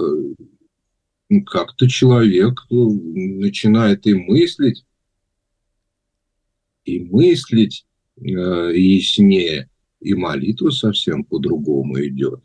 как-то 1.41 1.87
человек 1.87 2.65
ну, 2.69 2.91
начинает 3.13 4.05
и 4.05 4.13
мыслить, 4.13 4.85
и 6.85 6.99
мыслить 6.99 7.85
э, 8.17 8.21
яснее, 8.21 9.69
и 9.99 10.13
молитва 10.13 10.69
совсем 10.69 11.23
по-другому 11.23 12.03
идет. 12.05 12.43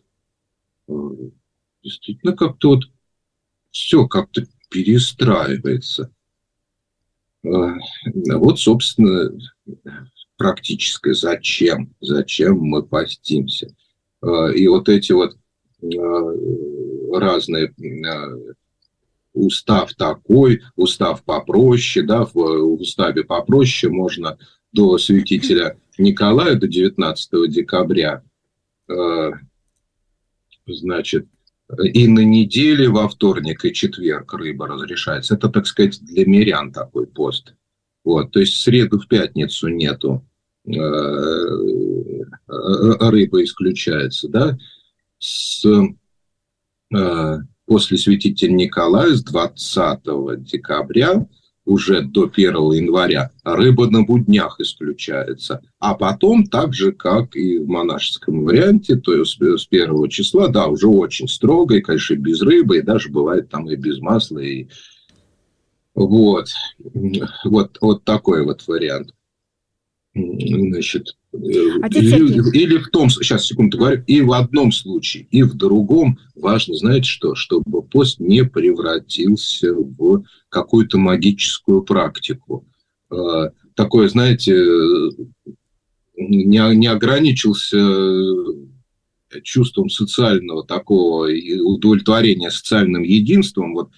Э, 0.88 0.92
действительно, 1.82 2.36
как-то 2.36 2.70
вот 2.70 2.84
все 3.70 4.06
как-то 4.06 4.46
перестраивается. 4.70 6.12
Э, 7.44 7.74
вот, 8.34 8.60
собственно, 8.60 9.32
практическое 10.38 11.12
зачем, 11.12 11.92
зачем 12.00 12.58
мы 12.58 12.82
постимся. 12.82 13.68
Э, 14.22 14.54
и 14.54 14.66
вот 14.68 14.88
эти 14.88 15.12
вот 15.12 15.36
э, 15.82 15.86
разные 17.12 17.74
устав 19.34 19.94
такой, 19.94 20.62
устав 20.76 21.22
попроще, 21.22 22.06
да, 22.06 22.24
в 22.24 22.38
уставе 22.80 23.24
попроще 23.24 23.92
можно 23.92 24.38
до 24.72 24.96
святителя 24.98 25.78
Николая, 25.98 26.54
до 26.54 26.66
19 26.66 27.50
декабря, 27.50 28.22
значит, 30.66 31.26
и 31.92 32.08
на 32.08 32.20
неделе 32.20 32.88
во 32.88 33.08
вторник 33.08 33.64
и 33.64 33.74
четверг 33.74 34.32
рыба 34.32 34.66
разрешается. 34.66 35.34
Это, 35.34 35.48
так 35.48 35.66
сказать, 35.66 36.00
для 36.00 36.24
мирян 36.24 36.72
такой 36.72 37.06
пост. 37.06 37.54
Вот, 38.08 38.30
то 38.30 38.40
есть 38.40 38.54
в 38.54 38.60
среду, 38.62 38.98
в 38.98 39.06
пятницу 39.06 39.68
нету 39.68 40.24
э, 40.64 40.72
э, 40.72 42.30
рыба 42.48 43.44
исключается, 43.44 44.30
да, 44.30 44.56
с, 45.18 45.62
э, 45.66 47.38
после 47.66 47.98
святителя 47.98 48.52
Николая 48.52 49.12
с 49.12 49.22
20 49.22 50.42
декабря 50.42 51.28
уже 51.66 52.00
до 52.00 52.32
1 52.34 52.54
января 52.72 53.30
рыба 53.44 53.90
на 53.90 54.04
буднях 54.04 54.58
исключается. 54.58 55.60
А 55.78 55.94
потом, 55.94 56.46
так 56.46 56.72
же, 56.72 56.92
как 56.92 57.36
и 57.36 57.58
в 57.58 57.68
монашеском 57.68 58.42
варианте, 58.42 58.96
то 58.96 59.12
есть 59.12 59.38
с 59.38 59.66
первого 59.66 60.08
числа, 60.08 60.48
да, 60.48 60.68
уже 60.68 60.86
очень 60.86 61.28
строго, 61.28 61.74
и, 61.76 61.82
конечно, 61.82 62.14
без 62.14 62.40
рыбы, 62.40 62.78
и 62.78 62.82
даже 62.82 63.10
бывает 63.10 63.50
там 63.50 63.68
и 63.70 63.76
без 63.76 63.98
масла, 63.98 64.38
и 64.38 64.68
вот, 66.06 66.48
вот, 67.44 67.78
вот 67.80 68.04
такой 68.04 68.44
вот 68.44 68.66
вариант. 68.66 69.12
Значит, 70.14 71.16
или, 71.32 72.56
или 72.56 72.78
в 72.78 72.88
том, 72.88 73.10
сейчас, 73.10 73.46
секунду 73.46 73.78
говорю, 73.78 74.02
и 74.06 74.20
в 74.20 74.32
одном 74.32 74.72
случае, 74.72 75.26
и 75.30 75.42
в 75.42 75.54
другом 75.54 76.18
важно, 76.34 76.74
знаете 76.74 77.08
что, 77.08 77.34
чтобы 77.34 77.82
пост 77.82 78.18
не 78.18 78.44
превратился 78.44 79.74
в 79.74 80.24
какую-то 80.48 80.98
магическую 80.98 81.82
практику. 81.82 82.66
А, 83.10 83.50
такое, 83.74 84.08
знаете, 84.08 84.54
не, 86.16 86.76
не 86.76 86.86
ограничился 86.86 87.78
чувством 89.42 89.90
социального 89.90 90.64
такого 90.64 91.28
удовлетворения 91.62 92.50
социальным 92.50 93.02
единством. 93.02 93.74
Вот 93.74 93.90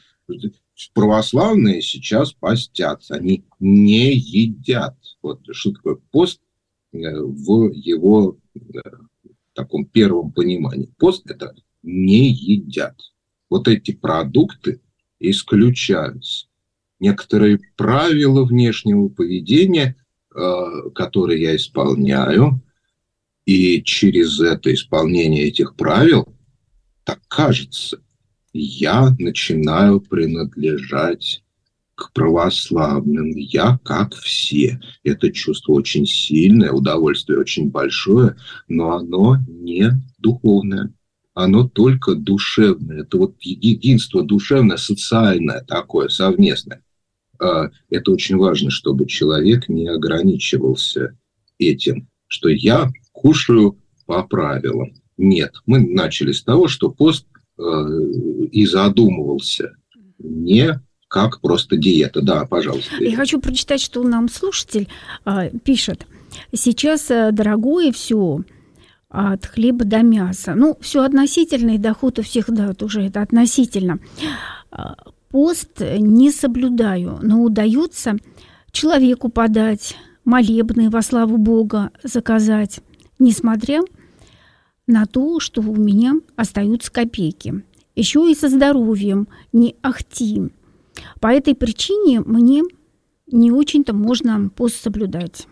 православные 0.88 1.82
сейчас 1.82 2.32
постятся, 2.32 3.14
они 3.14 3.44
не 3.58 4.14
едят. 4.14 4.96
Вот 5.22 5.40
что 5.52 5.72
такое 5.72 5.96
пост 6.10 6.40
э, 6.92 6.98
в 6.98 7.70
его 7.72 8.38
э, 8.54 8.58
таком 9.54 9.84
первом 9.84 10.32
понимании. 10.32 10.92
Пост– 10.98 11.28
это 11.30 11.54
не 11.82 12.30
едят. 12.30 12.96
Вот 13.48 13.68
эти 13.68 13.92
продукты 13.92 14.80
исключаются. 15.18 16.46
Некоторые 16.98 17.58
правила 17.76 18.44
внешнего 18.44 19.08
поведения, 19.08 19.96
э, 20.34 20.90
которые 20.94 21.42
я 21.42 21.56
исполняю, 21.56 22.62
и 23.44 23.82
через 23.82 24.40
это 24.40 24.72
исполнение 24.72 25.44
этих 25.44 25.74
правил, 25.74 26.28
так 27.04 27.20
кажется, 27.28 28.02
я 28.52 29.14
начинаю 29.18 30.00
принадлежать 30.00 31.42
к 31.94 32.12
православным. 32.12 33.36
Я 33.36 33.78
как 33.84 34.14
все. 34.14 34.80
Это 35.04 35.30
чувство 35.30 35.72
очень 35.74 36.06
сильное, 36.06 36.72
удовольствие 36.72 37.38
очень 37.38 37.70
большое, 37.70 38.36
но 38.68 38.96
оно 38.96 39.38
не 39.46 39.90
духовное. 40.18 40.92
Оно 41.34 41.68
только 41.68 42.14
душевное. 42.14 43.02
Это 43.02 43.18
вот 43.18 43.36
единство 43.40 44.22
душевное, 44.22 44.78
социальное 44.78 45.62
такое, 45.62 46.08
совместное. 46.08 46.82
А, 47.38 47.70
это 47.88 48.10
очень 48.10 48.36
важно, 48.36 48.70
чтобы 48.70 49.06
человек 49.06 49.68
не 49.68 49.86
ограничивался 49.88 51.16
этим, 51.58 52.08
что 52.26 52.48
я 52.48 52.90
кушаю 53.12 53.78
по 54.06 54.22
правилам. 54.24 54.94
Нет, 55.16 55.54
мы 55.66 55.80
начали 55.80 56.32
с 56.32 56.42
того, 56.42 56.66
что 56.66 56.90
пост 56.90 57.26
и 58.50 58.66
задумывался 58.66 59.72
не 60.18 60.80
как 61.08 61.40
просто 61.40 61.76
диета. 61.76 62.22
Да, 62.22 62.46
пожалуйста. 62.46 62.94
Я 63.00 63.16
хочу 63.16 63.40
прочитать, 63.40 63.80
что 63.80 64.02
нам 64.04 64.28
слушатель 64.28 64.88
э, 65.26 65.50
пишет. 65.64 66.06
Сейчас 66.52 67.10
э, 67.10 67.32
дорогое 67.32 67.90
все 67.90 68.42
от 69.08 69.44
хлеба 69.44 69.84
до 69.84 70.02
мяса. 70.02 70.54
Ну, 70.54 70.78
все 70.80 71.02
относительно, 71.02 71.70
и 71.70 71.78
доход 71.78 72.20
у 72.20 72.22
всех, 72.22 72.48
да, 72.48 72.74
тоже 72.74 73.02
это 73.02 73.22
относительно. 73.22 73.98
А, 74.70 74.94
пост 75.30 75.80
не 75.80 76.30
соблюдаю, 76.30 77.18
но 77.20 77.42
удается 77.42 78.16
человеку 78.70 79.28
подать, 79.28 79.96
молебные 80.24 80.90
во 80.90 81.02
славу 81.02 81.38
Бога 81.38 81.90
заказать, 82.04 82.80
несмотря 83.18 83.80
на 83.80 83.86
то, 85.06 85.40
что 85.40 85.60
у 85.62 85.76
меня 85.76 86.14
остаются 86.36 86.92
копейки. 86.92 87.62
Еще 87.94 88.30
и 88.30 88.34
со 88.34 88.48
здоровьем 88.48 89.28
не 89.52 89.76
ахти. 89.82 90.50
По 91.20 91.28
этой 91.28 91.54
причине 91.54 92.20
мне 92.20 92.62
не 93.30 93.52
очень-то 93.52 93.92
можно 93.92 94.50
пост 94.54 94.82
соблюдать. 94.82 95.46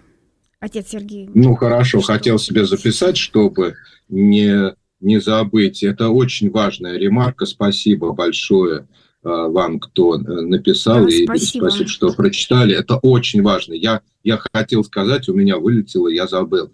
Отец 0.60 0.88
Сергей. 0.88 1.30
Ну, 1.34 1.54
хорошо, 1.54 2.00
что? 2.00 2.12
хотел 2.12 2.38
себе 2.38 2.66
записать, 2.66 3.16
чтобы 3.16 3.76
не, 4.08 4.74
не 5.00 5.20
забыть. 5.20 5.82
Это 5.82 6.08
очень 6.08 6.50
важная 6.50 6.98
ремарка. 6.98 7.46
Спасибо 7.46 8.12
большое 8.12 8.80
э, 8.80 8.84
вам, 9.22 9.78
кто 9.78 10.16
э, 10.16 10.18
написал, 10.18 11.04
да, 11.04 11.10
и 11.10 11.24
спасибо. 11.24 11.68
спасибо, 11.68 11.88
что 11.88 12.12
прочитали. 12.12 12.74
Это 12.74 12.96
очень 12.96 13.42
важно. 13.42 13.74
Я, 13.74 14.00
я 14.24 14.40
хотел 14.52 14.82
сказать, 14.82 15.28
у 15.28 15.34
меня 15.34 15.58
вылетело, 15.58 16.08
я 16.08 16.26
забыл. 16.26 16.72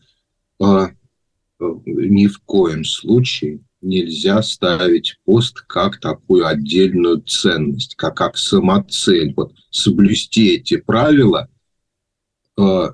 Ни 1.87 2.27
в 2.27 2.40
коем 2.40 2.85
случае 2.85 3.61
нельзя 3.85 4.42
ставить 4.42 5.18
пост 5.24 5.61
как 5.61 6.00
такую 6.00 6.46
отдельную 6.46 7.20
ценность, 7.20 7.94
как, 7.96 8.16
как 8.16 8.37
самоцель. 8.37 9.35
Вот 9.37 9.53
соблюсти 9.70 10.55
эти 10.55 10.77
правила, 10.77 11.48
э, 12.59 12.88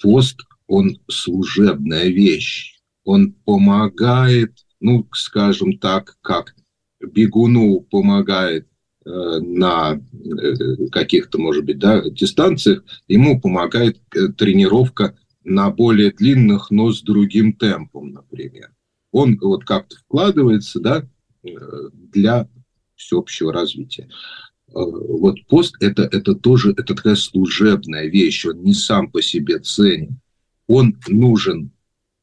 пост, 0.00 0.40
он 0.66 1.00
служебная 1.08 2.08
вещь. 2.08 2.80
Он 3.04 3.32
помогает, 3.32 4.52
ну, 4.80 5.06
скажем 5.12 5.78
так, 5.78 6.16
как 6.22 6.54
бегуну 7.00 7.80
помогает 7.80 8.66
э, 9.04 9.10
на 9.10 9.94
э, 9.94 10.86
каких-то, 10.90 11.38
может 11.38 11.64
быть, 11.64 11.78
да, 11.78 12.02
дистанциях, 12.08 12.84
ему 13.06 13.40
помогает 13.40 14.00
э, 14.14 14.28
тренировка 14.28 15.16
на 15.46 15.70
более 15.70 16.10
длинных, 16.10 16.70
но 16.70 16.92
с 16.92 17.00
другим 17.02 17.52
темпом, 17.52 18.10
например. 18.10 18.72
Он 19.12 19.38
вот 19.40 19.64
как-то 19.64 19.96
вкладывается 19.96 20.80
да, 20.80 21.08
э, 21.44 21.48
для 21.92 22.48
всеобщего 22.96 23.52
развития. 23.52 24.08
Э, 24.68 24.72
вот 24.74 25.36
пост 25.46 25.76
это, 25.80 26.02
это 26.02 26.34
тоже 26.34 26.72
это 26.72 26.94
такая 26.94 27.14
служебная 27.14 28.06
вещь, 28.06 28.44
он 28.44 28.62
не 28.62 28.74
сам 28.74 29.10
по 29.10 29.22
себе 29.22 29.60
ценен. 29.60 30.20
Он 30.66 30.98
нужен 31.06 31.70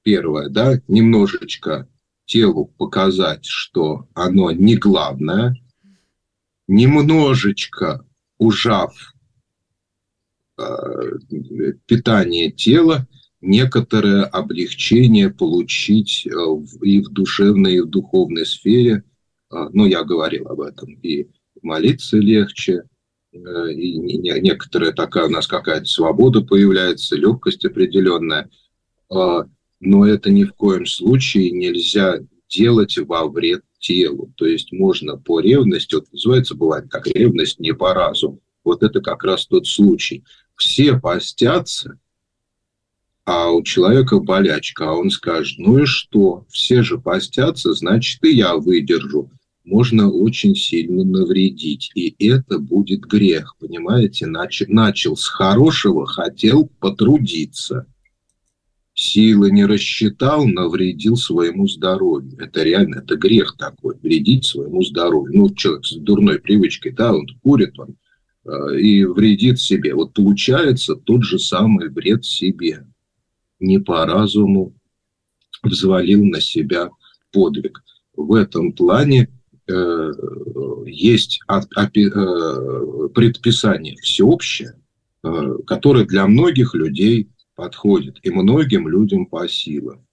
первое, 0.03 0.49
да, 0.49 0.81
немножечко 0.89 1.87
телу 2.25 2.65
показать, 2.77 3.45
что 3.45 4.09
оно 4.13 4.51
не 4.51 4.75
главное, 4.75 5.55
немножечко 6.67 8.05
ужав 8.37 9.12
питание 11.87 12.51
тела, 12.51 13.07
некоторое 13.43 14.23
облегчение 14.23 15.29
получить 15.29 16.25
э, 16.25 16.29
и 16.81 17.01
в 17.01 17.09
душевной, 17.09 17.75
и 17.75 17.81
в 17.81 17.87
духовной 17.87 18.45
сфере. 18.45 19.03
Э, 19.51 19.67
ну, 19.73 19.85
я 19.85 20.03
говорил 20.03 20.47
об 20.47 20.61
этом. 20.61 20.93
И 21.01 21.27
молиться 21.61 22.17
легче, 22.17 22.83
э, 23.33 23.37
и 23.73 23.97
некоторая 24.17 24.93
такая 24.93 25.25
у 25.25 25.29
нас 25.29 25.45
какая-то 25.45 25.85
свобода 25.85 26.41
появляется, 26.41 27.15
легкость 27.15 27.65
определенная. 27.65 28.49
Но 29.09 30.07
это 30.07 30.31
ни 30.31 30.45
в 30.45 30.53
коем 30.53 30.85
случае 30.85 31.51
нельзя 31.51 32.19
делать 32.49 32.97
во 32.97 33.27
вред 33.27 33.63
телу. 33.79 34.31
То 34.37 34.45
есть 34.45 34.71
можно 34.71 35.17
по 35.17 35.41
ревности, 35.41 35.95
вот 35.95 36.11
называется, 36.11 36.55
бывает 36.55 36.89
как 36.89 37.05
ревность 37.07 37.59
не 37.59 37.73
по 37.73 37.93
разуму. 37.93 38.39
Вот 38.63 38.83
это 38.83 39.01
как 39.01 39.23
раз 39.23 39.45
тот 39.45 39.67
случай. 39.67 40.23
Все 40.55 40.99
постятся, 40.99 41.99
а 43.25 43.51
у 43.51 43.63
человека 43.63 44.19
болячка, 44.19 44.89
а 44.89 44.93
он 44.93 45.09
скажет, 45.09 45.57
ну 45.57 45.79
и 45.79 45.85
что, 45.85 46.45
все 46.49 46.83
же 46.83 46.97
постятся, 46.99 47.73
значит 47.73 48.23
и 48.23 48.35
я 48.35 48.55
выдержу. 48.55 49.31
Можно 49.63 50.11
очень 50.11 50.55
сильно 50.55 51.05
навредить, 51.05 51.89
и 51.95 52.13
это 52.19 52.59
будет 52.59 53.01
грех, 53.01 53.55
понимаете? 53.59 54.25
Начал, 54.25 54.65
начал 54.67 55.15
с 55.15 55.25
хорошего, 55.25 56.05
хотел 56.05 56.69
потрудиться. 56.79 57.85
Силы 58.93 59.51
не 59.51 59.65
рассчитал, 59.65 60.45
навредил 60.45 61.15
своему 61.15 61.67
здоровью. 61.69 62.37
Это 62.39 62.61
реально, 62.61 62.97
это 62.97 63.15
грех 63.15 63.55
такой, 63.57 63.95
вредить 64.03 64.43
своему 64.43 64.83
здоровью. 64.83 65.33
Ну, 65.33 65.55
человек 65.55 65.85
с 65.85 65.95
дурной 65.95 66.39
привычкой, 66.39 66.91
да, 66.91 67.13
он 67.13 67.25
курит, 67.41 67.79
он 67.79 67.95
и 68.45 69.05
вредит 69.05 69.59
себе. 69.59 69.95
Вот 69.95 70.13
получается 70.13 70.95
тот 70.95 71.23
же 71.23 71.39
самый 71.39 71.89
вред 71.89 72.25
себе 72.25 72.85
не 73.59 73.79
по 73.79 74.05
разуму 74.05 74.73
взвалил 75.63 76.23
на 76.25 76.41
себя 76.41 76.89
подвиг. 77.31 77.83
В 78.15 78.33
этом 78.35 78.73
плане 78.73 79.29
э, 79.67 80.11
есть 80.85 81.39
от, 81.47 81.65
опи, 81.75 82.07
э, 82.07 83.09
предписание 83.15 83.95
всеобщее, 83.97 84.75
э, 85.23 85.57
которое 85.65 86.05
для 86.05 86.27
многих 86.27 86.75
людей 86.75 87.29
подходит, 87.55 88.19
и 88.23 88.29
многим 88.29 88.87
людям 88.87 89.25
по 89.25 89.47
силам. 89.47 90.05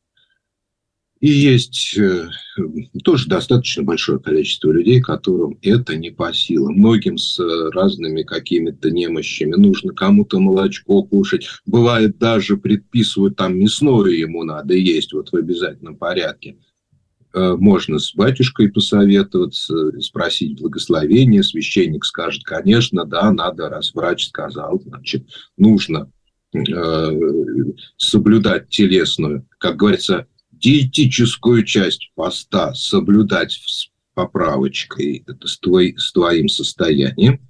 И 1.21 1.29
есть 1.29 1.99
э, 1.99 2.31
тоже 3.05 3.29
достаточно 3.29 3.83
большое 3.83 4.19
количество 4.19 4.71
людей, 4.73 5.03
которым 5.03 5.59
это 5.61 5.95
не 5.95 6.11
по 6.11 6.33
силам. 6.33 6.77
Многим 6.77 7.19
с 7.19 7.39
разными 7.73 8.23
какими-то 8.23 8.91
немощами 8.91 9.55
нужно 9.55 9.93
кому-то 9.93 10.41
молочко 10.41 11.03
кушать. 11.03 11.47
Бывает 11.67 12.17
даже 12.17 12.57
предписывают, 12.57 13.37
там 13.37 13.59
мясное 13.59 14.11
ему 14.11 14.45
надо 14.45 14.75
есть 14.75 15.13
вот 15.13 15.31
в 15.31 15.37
обязательном 15.37 15.97
порядке. 15.97 16.57
Э, 17.35 17.55
можно 17.55 17.99
с 17.99 18.15
батюшкой 18.15 18.73
посоветоваться, 18.73 20.01
спросить 20.01 20.59
благословение. 20.59 21.43
Священник 21.43 22.07
скажет, 22.07 22.45
конечно, 22.45 23.05
да, 23.05 23.31
надо, 23.31 23.69
раз 23.69 23.95
врач 23.95 24.29
сказал, 24.29 24.81
значит, 24.81 25.27
нужно 25.59 26.11
э, 26.55 27.11
соблюдать 27.99 28.71
телесную, 28.71 29.47
как 29.59 29.77
говорится, 29.77 30.27
диетическую 30.61 31.65
часть 31.65 32.13
поста 32.15 32.75
соблюдать 32.75 33.53
с 33.53 33.89
поправочкой 34.15 35.25
это 35.27 35.49
с, 35.49 35.59
твой, 35.59 35.95
с 35.97 36.13
твоим 36.13 36.49
состоянием, 36.49 37.41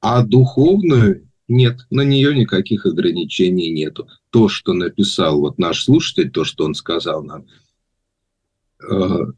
а 0.00 0.22
духовную 0.22 1.28
нет, 1.48 1.80
на 1.90 2.02
нее 2.02 2.34
никаких 2.34 2.84
ограничений 2.84 3.70
нету. 3.70 4.06
То, 4.30 4.48
что 4.48 4.74
написал 4.74 5.40
вот 5.40 5.58
наш 5.58 5.84
слушатель, 5.84 6.30
то, 6.30 6.44
что 6.44 6.66
он 6.66 6.74
сказал 6.74 7.24
нам, 7.24 7.46
э, 8.88 9.32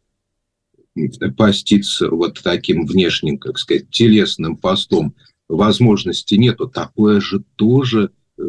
поститься 1.36 2.10
вот 2.10 2.40
таким 2.42 2.84
внешним, 2.84 3.38
как 3.38 3.58
сказать, 3.58 3.90
телесным 3.90 4.56
постом 4.56 5.14
возможности 5.48 6.34
нету. 6.34 6.68
Такое 6.68 7.20
же 7.20 7.44
тоже 7.54 8.10
э, 8.36 8.42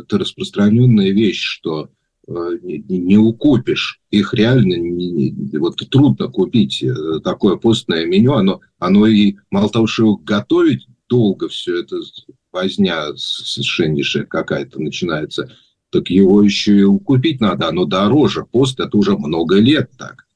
это 0.00 0.18
распространенная 0.18 1.10
вещь, 1.10 1.42
что 1.42 1.90
Э, 2.28 2.58
не 2.62 3.16
укупишь. 3.16 4.00
Их 4.10 4.34
реально 4.34 4.74
не, 4.74 5.34
вот 5.58 5.76
трудно 5.90 6.28
купить 6.28 6.82
э, 6.82 7.20
такое 7.24 7.56
постное 7.56 8.04
меню. 8.04 8.34
Оно, 8.34 8.60
оно 8.78 9.06
и 9.06 9.36
мало 9.50 9.70
того, 9.70 9.86
что 9.86 10.02
его 10.02 10.16
готовить 10.16 10.86
долго 11.08 11.48
все 11.48 11.80
это 11.80 11.96
возня 12.52 13.16
совершеннейшая 13.16 14.24
какая-то 14.24 14.78
начинается, 14.78 15.50
так 15.90 16.10
его 16.10 16.42
еще 16.42 16.78
и 16.78 16.82
укупить 16.82 17.40
надо. 17.40 17.68
Оно 17.68 17.86
дороже. 17.86 18.44
Пост 18.44 18.78
это 18.78 18.94
уже 18.98 19.16
много 19.16 19.58
лет 19.58 19.90
так. 19.96 20.26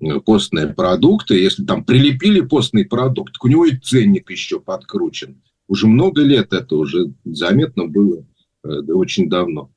Э, 0.00 0.20
постные 0.20 0.68
продукты, 0.68 1.38
если 1.38 1.62
там 1.62 1.84
прилепили 1.84 2.40
постный 2.40 2.86
продукт, 2.86 3.34
так 3.34 3.44
у 3.44 3.48
него 3.48 3.66
и 3.66 3.76
ценник 3.76 4.30
еще 4.30 4.60
подкручен. 4.60 5.42
Уже 5.68 5.88
много 5.88 6.22
лет 6.22 6.54
это 6.54 6.76
уже 6.76 7.12
заметно 7.24 7.86
было 7.86 8.24
очень 8.62 9.28
давно. 9.28 9.70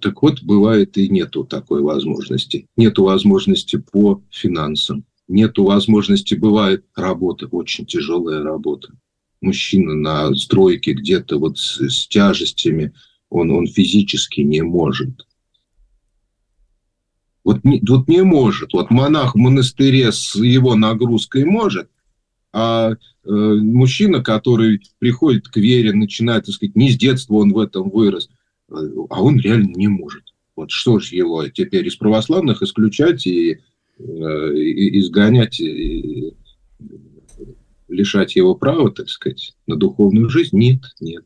Так 0.00 0.22
вот, 0.22 0.42
бывает 0.42 0.96
и 0.98 1.08
нету 1.08 1.44
такой 1.44 1.82
возможности. 1.82 2.66
Нету 2.76 3.04
возможности 3.04 3.76
по 3.76 4.22
финансам. 4.30 5.04
Нету 5.28 5.64
возможности, 5.64 6.34
бывает 6.34 6.84
работа, 6.96 7.46
очень 7.46 7.86
тяжелая 7.86 8.42
работа. 8.42 8.88
Мужчина 9.40 9.94
на 9.94 10.34
стройке 10.34 10.94
где-то 10.94 11.38
вот 11.38 11.58
с, 11.58 11.80
с 11.80 12.08
тяжестями, 12.08 12.92
он, 13.28 13.50
он 13.50 13.66
физически 13.66 14.40
не 14.40 14.62
может. 14.62 15.26
Вот 17.44 17.62
не, 17.62 17.80
вот 17.86 18.08
не 18.08 18.22
может. 18.22 18.72
Вот 18.72 18.90
монах 18.90 19.34
в 19.34 19.38
монастыре 19.38 20.10
с 20.10 20.34
его 20.34 20.74
нагрузкой 20.74 21.44
может, 21.44 21.88
а 22.52 22.92
э, 22.92 22.96
мужчина, 23.24 24.24
который 24.24 24.82
приходит 24.98 25.48
к 25.48 25.56
вере, 25.58 25.92
начинает, 25.92 26.46
так 26.46 26.54
сказать, 26.54 26.74
не 26.74 26.90
с 26.90 26.96
детства 26.96 27.34
он 27.34 27.52
в 27.52 27.58
этом 27.58 27.90
вырос, 27.90 28.28
а 28.70 29.22
он 29.22 29.38
реально 29.38 29.74
не 29.74 29.88
может. 29.88 30.24
Вот 30.58 30.70
что 30.70 30.98
же 30.98 31.14
его 31.14 31.46
теперь 31.48 31.86
из 31.86 31.96
православных 31.96 32.62
исключать 32.62 33.26
и, 33.26 33.60
э, 33.98 34.54
и 34.56 34.98
изгонять, 34.98 35.60
и 35.60 36.34
лишать 37.88 38.36
его 38.36 38.54
права, 38.54 38.90
так 38.90 39.08
сказать, 39.08 39.54
на 39.66 39.76
духовную 39.76 40.28
жизнь? 40.28 40.58
Нет, 40.58 40.82
нет. 41.00 41.24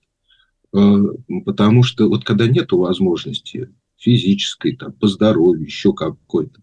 Э, 0.74 0.96
потому 1.44 1.82
что 1.82 2.08
вот 2.08 2.24
когда 2.24 2.46
нет 2.46 2.72
возможности 2.72 3.70
физической, 3.96 4.76
там, 4.76 4.92
по 4.92 5.06
здоровью, 5.06 5.64
еще 5.64 5.94
какой-то, 5.94 6.60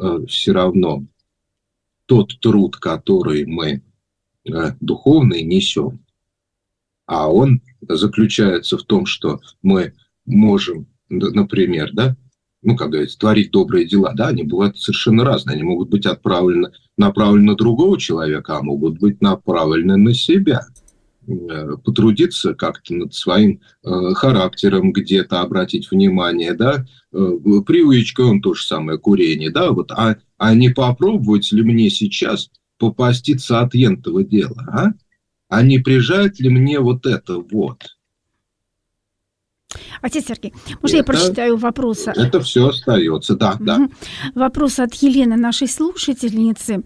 э, 0.00 0.26
все 0.26 0.52
равно 0.52 1.04
тот 2.06 2.38
труд, 2.40 2.76
который 2.76 3.44
мы 3.46 3.82
духовный 4.80 5.42
несем, 5.42 6.06
а 7.04 7.28
он 7.28 7.62
заключается 7.82 8.78
в 8.78 8.84
том, 8.84 9.04
что 9.04 9.40
мы 9.60 9.92
можем, 10.26 10.86
например, 11.08 11.90
да, 11.92 12.16
ну, 12.62 12.76
как 12.76 12.90
говорится, 12.90 13.18
творить 13.18 13.52
добрые 13.52 13.86
дела, 13.86 14.12
да, 14.14 14.28
они 14.28 14.42
бывают 14.42 14.78
совершенно 14.78 15.24
разные. 15.24 15.54
Они 15.54 15.62
могут 15.62 15.88
быть 15.88 16.04
отправлены, 16.04 16.72
направлены 16.96 17.52
на 17.52 17.54
другого 17.54 17.98
человека, 17.98 18.58
а 18.58 18.62
могут 18.62 18.98
быть 18.98 19.20
направлены 19.20 19.96
на 19.96 20.12
себя. 20.14 20.66
Э, 21.28 21.76
потрудиться 21.84 22.54
как-то 22.54 22.94
над 22.94 23.12
своим 23.12 23.60
э, 23.82 23.90
характером 24.14 24.92
где-то, 24.92 25.40
обратить 25.40 25.90
внимание, 25.90 26.54
да, 26.54 26.86
э, 27.12 27.16
привычка, 27.66 28.20
он 28.20 28.40
то 28.40 28.54
же 28.54 28.64
самое, 28.64 28.98
курение, 28.98 29.50
да, 29.50 29.72
вот, 29.72 29.90
а, 29.90 30.18
а 30.38 30.54
не 30.54 30.68
попробовать 30.68 31.50
ли 31.50 31.62
мне 31.62 31.90
сейчас 31.90 32.48
попаститься 32.78 33.60
от 33.60 33.74
ентого 33.74 34.22
дела, 34.22 34.62
а? 34.68 34.92
А 35.48 35.62
не 35.62 35.80
прижать 35.80 36.38
ли 36.38 36.48
мне 36.48 36.78
вот 36.78 37.06
это 37.06 37.38
вот? 37.38 37.95
Отец 40.00 40.26
Сергей, 40.26 40.52
может, 40.80 40.96
это, 40.96 40.96
я 40.96 41.04
прочитаю 41.04 41.56
вопрос? 41.56 42.06
Это 42.06 42.40
все 42.40 42.68
остается, 42.68 43.34
да, 43.34 43.56
да. 43.58 43.88
Вопрос 44.34 44.78
от 44.78 44.94
Елены, 44.94 45.36
нашей 45.36 45.68
слушательницы. 45.68 46.84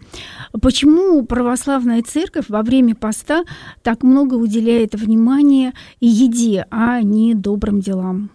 Почему 0.60 1.24
православная 1.24 2.02
церковь 2.02 2.46
во 2.48 2.62
время 2.62 2.94
поста 2.94 3.44
так 3.82 4.02
много 4.02 4.34
уделяет 4.34 4.94
внимания 4.94 5.74
еде, 6.00 6.66
а 6.70 7.02
не 7.02 7.34
добрым 7.34 7.80
делам? 7.80 8.30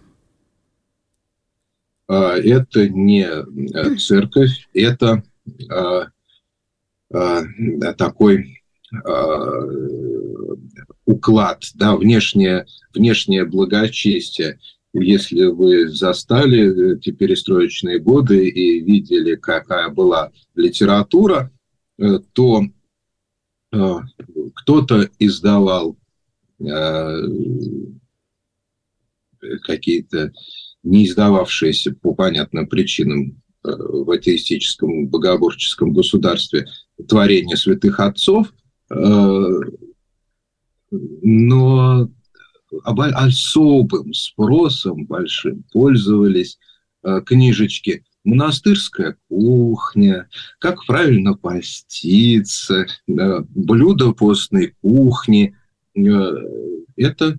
А, 2.08 2.36
это 2.36 2.88
не 2.88 3.26
э, 3.26 3.96
церковь, 3.96 4.68
это 4.72 5.24
а, 5.68 6.06
а, 7.12 7.42
такой 7.98 8.62
уклад, 11.06 11.64
да, 11.74 11.96
внешнее, 11.96 12.66
внешнее 12.92 13.46
благочестие. 13.46 14.58
если 14.92 15.44
вы 15.44 15.88
застали 15.88 16.96
эти 16.96 17.10
перестроечные 17.10 17.98
годы 17.98 18.48
и 18.48 18.80
видели, 18.80 19.36
какая 19.36 19.88
была 19.88 20.32
литература, 20.54 21.50
э, 21.98 22.18
то 22.32 22.62
э, 23.72 23.94
кто-то 24.54 25.08
издавал 25.18 25.96
э, 26.60 27.16
какие-то 29.62 30.32
не 30.82 31.06
издававшиеся 31.06 31.94
по 31.94 32.14
понятным 32.14 32.66
причинам 32.66 33.42
в 33.62 34.10
атеистическом 34.10 35.08
богоборческом 35.08 35.92
государстве 35.92 36.66
творения 37.08 37.56
святых 37.56 37.98
отцов, 37.98 38.54
но 40.90 42.08
особым 42.90 44.12
спросом 44.12 45.06
большим 45.06 45.64
пользовались 45.72 46.58
э, 47.02 47.20
книжечки 47.24 48.04
монастырская 48.24 49.16
кухня, 49.28 50.28
как 50.58 50.84
правильно 50.86 51.34
поститься, 51.34 52.86
э, 53.08 53.40
блюда 53.54 54.12
постной 54.12 54.74
кухни. 54.82 55.56
Э, 55.96 56.00
это 56.96 57.38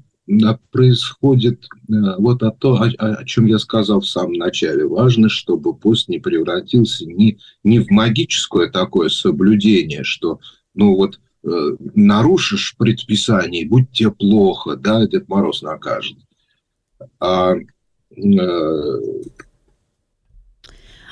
происходит 0.72 1.66
вот 1.88 2.44
о, 2.44 2.52
то, 2.52 2.74
о, 2.76 2.90
о 2.98 3.24
чем 3.24 3.46
я 3.46 3.60
сказал 3.60 4.02
в 4.02 4.08
самом 4.08 4.34
начале. 4.34 4.86
Важно, 4.86 5.30
чтобы 5.30 5.74
пост 5.74 6.10
не 6.10 6.20
превратился 6.20 7.06
не, 7.06 7.40
не 7.64 7.80
в 7.80 7.90
магическое 7.90 8.70
такое 8.70 9.08
соблюдение, 9.08 10.04
что 10.04 10.42
ну 10.74 10.96
вот 10.96 11.18
Э, 11.18 11.27
нарушишь 11.96 12.76
предписание, 12.78 13.68
будь 13.68 13.92
тебе 13.92 14.12
плохо, 14.12 14.76
да, 14.76 15.06
Дед 15.08 15.30
Мороз 15.30 15.62
накажет. 15.62 16.18
А, 17.20 17.56
э, 17.56 19.02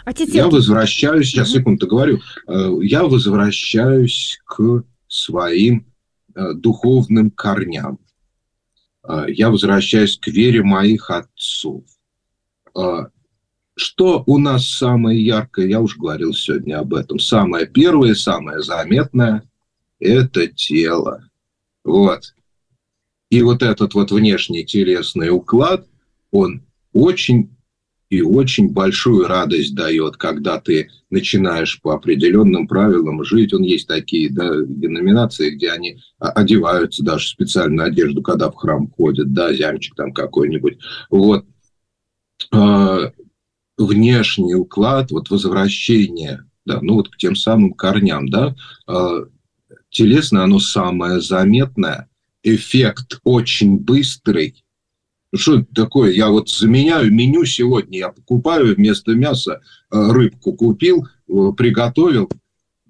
Отец 0.03 0.29
я 0.29 0.47
возвращаюсь, 0.47 1.29
сейчас 1.29 1.51
секунду 1.51 1.87
говорю, 1.87 2.19
э, 2.47 2.71
я 2.81 3.03
возвращаюсь 3.03 4.39
к 4.45 4.83
своим 5.07 5.85
духовным 6.35 7.31
корням. 7.31 7.97
Я 9.29 9.49
возвращаюсь 9.49 10.17
к 10.17 10.27
вере 10.27 10.63
моих 10.63 11.09
отцов. 11.09 11.85
Что 13.77 14.23
у 14.25 14.37
нас 14.37 14.67
самое 14.67 15.23
яркое, 15.23 15.67
я 15.67 15.79
уже 15.79 15.97
говорил 15.97 16.33
сегодня 16.33 16.79
об 16.79 16.93
этом, 16.93 17.19
самое 17.19 17.67
первое, 17.67 18.15
самое 18.15 18.61
заметное– 18.61 19.43
это 19.99 20.47
тело. 20.47 21.29
Вот. 21.83 22.33
И 23.29 23.41
вот 23.41 23.63
этот 23.63 23.93
вот 23.93 24.11
внешний 24.11 24.65
телесный 24.65 25.29
уклад, 25.29 25.87
он 26.31 26.63
очень 26.93 27.55
и 28.09 28.21
очень 28.21 28.71
большую 28.71 29.27
радость 29.27 29.73
дает, 29.75 30.15
когда 30.17 30.59
ты 30.59 30.89
начинаешь 31.09 31.81
по 31.81 31.95
определенным 31.95 32.67
правилам 32.67 33.23
жить. 33.23 33.53
Он 33.53 33.63
есть 33.63 33.87
такие 33.87 34.31
да, 34.31 34.61
деноминации, 34.61 35.49
где 35.51 35.71
они 35.71 35.97
одеваются 36.19 37.03
даже 37.03 37.27
специальную 37.27 37.87
одежду, 37.87 38.21
когда 38.21 38.51
в 38.51 38.55
храм 38.55 38.89
ходят, 38.89 39.33
да, 39.33 39.53
зямчик 39.53 39.95
там 39.95 40.13
какой-нибудь. 40.13 40.77
Вот. 41.09 41.45
А, 42.51 43.11
внешний 43.77 44.55
уклад, 44.55 45.11
вот 45.11 45.29
возвращение, 45.29 46.45
да, 46.65 46.79
ну 46.81 46.95
вот 46.95 47.09
к 47.09 47.17
тем 47.17 47.35
самым 47.35 47.73
корням, 47.73 48.29
да, 48.29 48.55
а, 48.87 49.25
телесное, 49.95 50.43
оно 50.43 50.59
самое 50.59 51.21
заметное, 51.21 52.09
эффект 52.43 53.19
очень 53.23 53.77
быстрый. 53.77 54.63
Ну, 55.31 55.39
что 55.39 55.59
это 55.59 55.73
такое? 55.73 56.11
Я 56.11 56.29
вот 56.29 56.49
заменяю 56.49 57.11
меню 57.13 57.45
сегодня, 57.45 57.99
я 57.99 58.09
покупаю 58.09 58.75
вместо 58.75 59.13
мяса 59.13 59.61
э, 59.91 60.11
рыбку 60.11 60.53
купил, 60.53 61.07
э, 61.27 61.33
приготовил. 61.57 62.29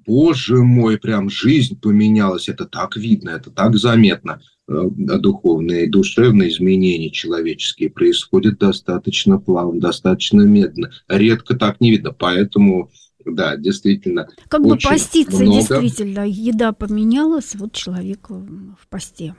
Боже 0.08 0.58
мой, 0.58 1.00
прям 1.00 1.30
жизнь 1.30 1.80
поменялась. 1.80 2.50
Это 2.50 2.66
так 2.66 2.96
видно, 2.98 3.32
это 3.32 3.52
так 3.52 3.76
заметно. 3.78 4.42
Э, 4.68 4.82
духовные 4.96 5.86
и 5.86 5.90
душевные 5.90 6.50
изменения 6.50 7.12
человеческие 7.12 7.92
происходят 7.92 8.58
достаточно 8.58 9.38
плавно, 9.38 9.80
достаточно 9.80 10.42
медленно. 10.42 10.92
Редко 11.08 11.56
так 11.56 11.80
не 11.82 11.92
видно. 11.92 12.12
Поэтому 12.12 12.90
да, 13.26 13.56
действительно. 13.58 14.28
Как 14.48 14.62
бы 14.62 14.78
поститься, 14.78 15.44
много. 15.44 15.60
действительно, 15.60 16.28
еда 16.28 16.72
поменялась, 16.74 17.56
вот 17.56 17.74
человек 17.74 18.30
в 18.30 18.88
посте. 18.90 19.36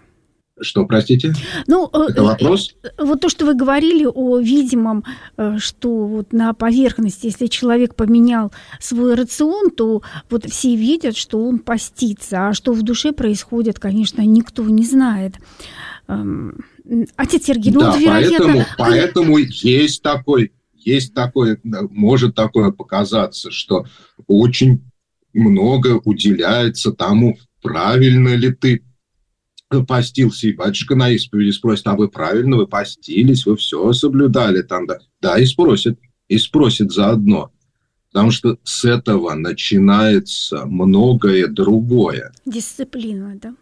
Что, 0.59 0.87
простите? 0.87 1.35
Ну, 1.67 1.91
э, 1.93 2.11
Это 2.11 2.23
вопрос? 2.23 2.75
Э, 2.83 3.05
вот 3.05 3.21
то, 3.21 3.29
что 3.29 3.45
вы 3.45 3.55
говорили 3.55 4.07
о 4.07 4.39
видимом, 4.39 5.05
э, 5.37 5.59
что 5.59 6.07
вот 6.07 6.33
на 6.33 6.55
поверхности, 6.55 7.27
если 7.27 7.47
человек 7.47 7.95
поменял 7.95 8.53
свой 8.81 9.15
рацион, 9.15 9.71
то 9.71 10.03
вот 10.31 10.47
все 10.47 10.75
видят, 10.75 11.15
что 11.15 11.45
он 11.45 11.59
постится, 11.59 12.49
а 12.49 12.55
что 12.55 12.73
в 12.73 12.83
душе 12.83 13.13
происходит, 13.13 13.79
конечно, 13.79 14.23
никто 14.23 14.63
не 14.63 14.85
знает. 14.85 15.35
Эм, 16.09 16.65
отец 17.17 17.45
Сергей, 17.45 17.73
ну, 17.73 17.81
да, 17.81 17.91
вот, 17.91 18.01
вероятно... 18.01 18.39
поэтому, 18.39 18.65
поэтому 18.79 19.39
есть 19.39 20.03
такой 20.03 20.53
есть 20.87 21.15
такое, 21.15 21.61
может 21.63 22.35
такое 22.35 22.71
показаться, 22.71 23.51
что 23.51 23.87
очень 24.27 24.83
много 25.35 26.01
уделяется 26.05 26.93
тому, 26.93 27.39
правильно 27.61 28.35
ли 28.35 28.53
ты 28.53 28.83
постился, 29.89 30.47
и 30.47 30.53
батюшка 30.53 30.95
на 30.95 31.11
исповеди 31.11 31.51
спросит, 31.51 31.87
а 31.89 31.97
вы 31.97 32.09
правильно, 32.09 32.57
вы 32.57 32.69
постились, 32.69 33.45
вы 33.47 33.57
все 33.57 33.93
соблюдали 33.93 34.63
там, 34.63 34.87
да, 34.87 34.99
да, 35.21 35.39
и 35.39 35.45
спросит, 35.45 35.99
и 36.29 36.39
спросит 36.39 36.93
заодно, 36.93 37.51
потому 38.13 38.31
что 38.31 38.59
с 38.63 38.85
этого 38.85 39.35
начинается 39.35 40.67
многое 40.67 41.49
другое. 41.49 42.33
Дисциплина, 42.47 43.37
да? 43.43 43.57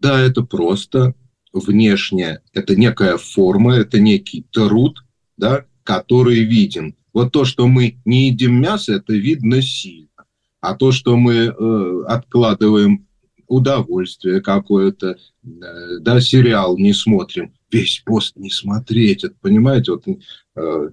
Да, 0.00 0.20
это 0.20 0.42
просто 0.42 1.14
внешне, 1.52 2.40
это 2.52 2.74
некая 2.74 3.16
форма, 3.16 3.76
это 3.76 4.00
некий 4.00 4.44
труд, 4.50 5.04
да, 5.36 5.64
который 5.86 6.44
виден. 6.44 6.94
Вот 7.14 7.32
то, 7.32 7.46
что 7.46 7.66
мы 7.66 7.98
не 8.04 8.28
едим 8.28 8.60
мясо, 8.60 8.94
это 8.94 9.14
видно 9.14 9.62
сильно. 9.62 10.08
А 10.60 10.74
то, 10.74 10.92
что 10.92 11.16
мы 11.16 11.34
э, 11.34 12.02
откладываем 12.08 13.06
удовольствие 13.46 14.40
какое-то, 14.42 15.16
э, 15.44 15.98
да, 16.00 16.20
сериал 16.20 16.76
не 16.76 16.92
смотрим, 16.92 17.54
весь 17.70 18.02
пост 18.04 18.36
не 18.36 18.50
смотреть, 18.50 19.24
это, 19.24 19.34
понимаете, 19.40 19.92
вот, 19.92 20.04
э, 20.56 20.90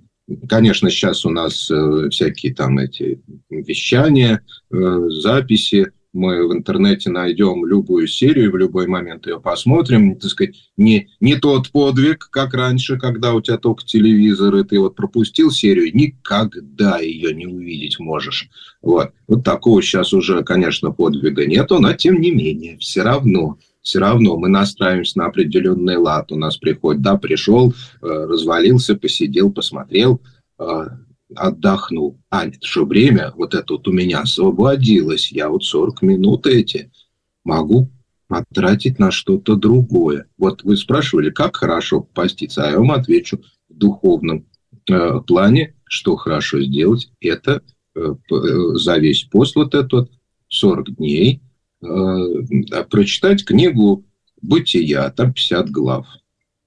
конечно, 0.47 0.89
сейчас 0.89 1.25
у 1.25 1.29
нас 1.29 1.69
э, 1.71 2.09
всякие 2.09 2.53
там 2.53 2.77
эти 2.77 3.21
вещания, 3.49 4.45
э, 4.71 5.09
записи, 5.09 5.91
мы 6.13 6.47
в 6.47 6.53
интернете 6.53 7.09
найдем 7.09 7.65
любую 7.65 8.07
серию, 8.07 8.51
в 8.51 8.57
любой 8.57 8.87
момент 8.87 9.25
ее 9.25 9.41
посмотрим, 9.41 10.15
так 10.15 10.29
сказать, 10.29 10.55
не, 10.77 11.09
не 11.19 11.35
тот 11.35 11.71
подвиг, 11.71 12.29
как 12.29 12.53
раньше, 12.53 12.97
когда 12.97 13.33
у 13.33 13.41
тебя 13.41 13.57
только 13.57 13.83
телевизор, 13.83 14.55
и 14.55 14.63
ты 14.63 14.79
вот 14.79 14.95
пропустил 14.95 15.49
серию, 15.49 15.93
никогда 15.95 16.99
ее 16.99 17.33
не 17.33 17.47
увидеть 17.47 17.99
можешь. 17.99 18.49
Вот, 18.81 19.11
вот 19.27 19.43
такого 19.43 19.81
сейчас 19.81 20.13
уже, 20.13 20.43
конечно, 20.43 20.91
подвига 20.91 21.45
нету, 21.47 21.79
но 21.79 21.93
тем 21.93 22.21
не 22.21 22.31
менее, 22.31 22.77
все 22.77 23.01
равно, 23.01 23.57
все 23.81 23.99
равно 23.99 24.37
мы 24.37 24.49
настраиваемся 24.49 25.17
на 25.17 25.25
определенный 25.25 25.97
лад. 25.97 26.31
У 26.31 26.35
нас 26.35 26.57
приходит, 26.57 27.01
да, 27.01 27.17
пришел, 27.17 27.73
э, 28.01 28.07
развалился, 28.07 28.95
посидел, 28.95 29.51
посмотрел, 29.51 30.21
отдохнул. 31.35 32.19
А, 32.29 32.45
что, 32.61 32.85
время 32.85 33.33
вот 33.35 33.53
это 33.53 33.73
вот 33.73 33.87
у 33.87 33.91
меня 33.91 34.21
освободилось. 34.21 35.31
Я 35.31 35.49
вот 35.49 35.63
40 35.63 36.01
минут 36.01 36.47
эти 36.47 36.91
могу 37.43 37.89
потратить 38.27 38.99
на 38.99 39.11
что-то 39.11 39.55
другое. 39.55 40.27
Вот 40.37 40.63
вы 40.63 40.77
спрашивали, 40.77 41.29
как 41.29 41.57
хорошо 41.57 42.01
поститься, 42.01 42.63
а 42.63 42.71
я 42.71 42.77
вам 42.77 42.91
отвечу 42.91 43.41
в 43.69 43.73
духовном 43.75 44.47
э, 44.89 45.19
плане, 45.27 45.75
что 45.85 46.15
хорошо 46.15 46.61
сделать, 46.61 47.11
это 47.19 47.61
э, 47.95 48.15
э 48.31 48.75
за 48.75 48.97
весь 48.97 49.23
пост 49.25 49.55
вот 49.55 49.75
этот 49.75 49.93
вот 49.93 50.11
40 50.47 50.95
дней 50.95 51.41
э, 51.81 52.83
прочитать 52.89 53.45
книгу 53.45 54.05
«Бытия», 54.41 55.09
там 55.11 55.33
50 55.33 55.69
глав. 55.69 56.07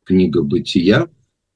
Книга 0.04 0.42
«Бытия», 0.42 1.08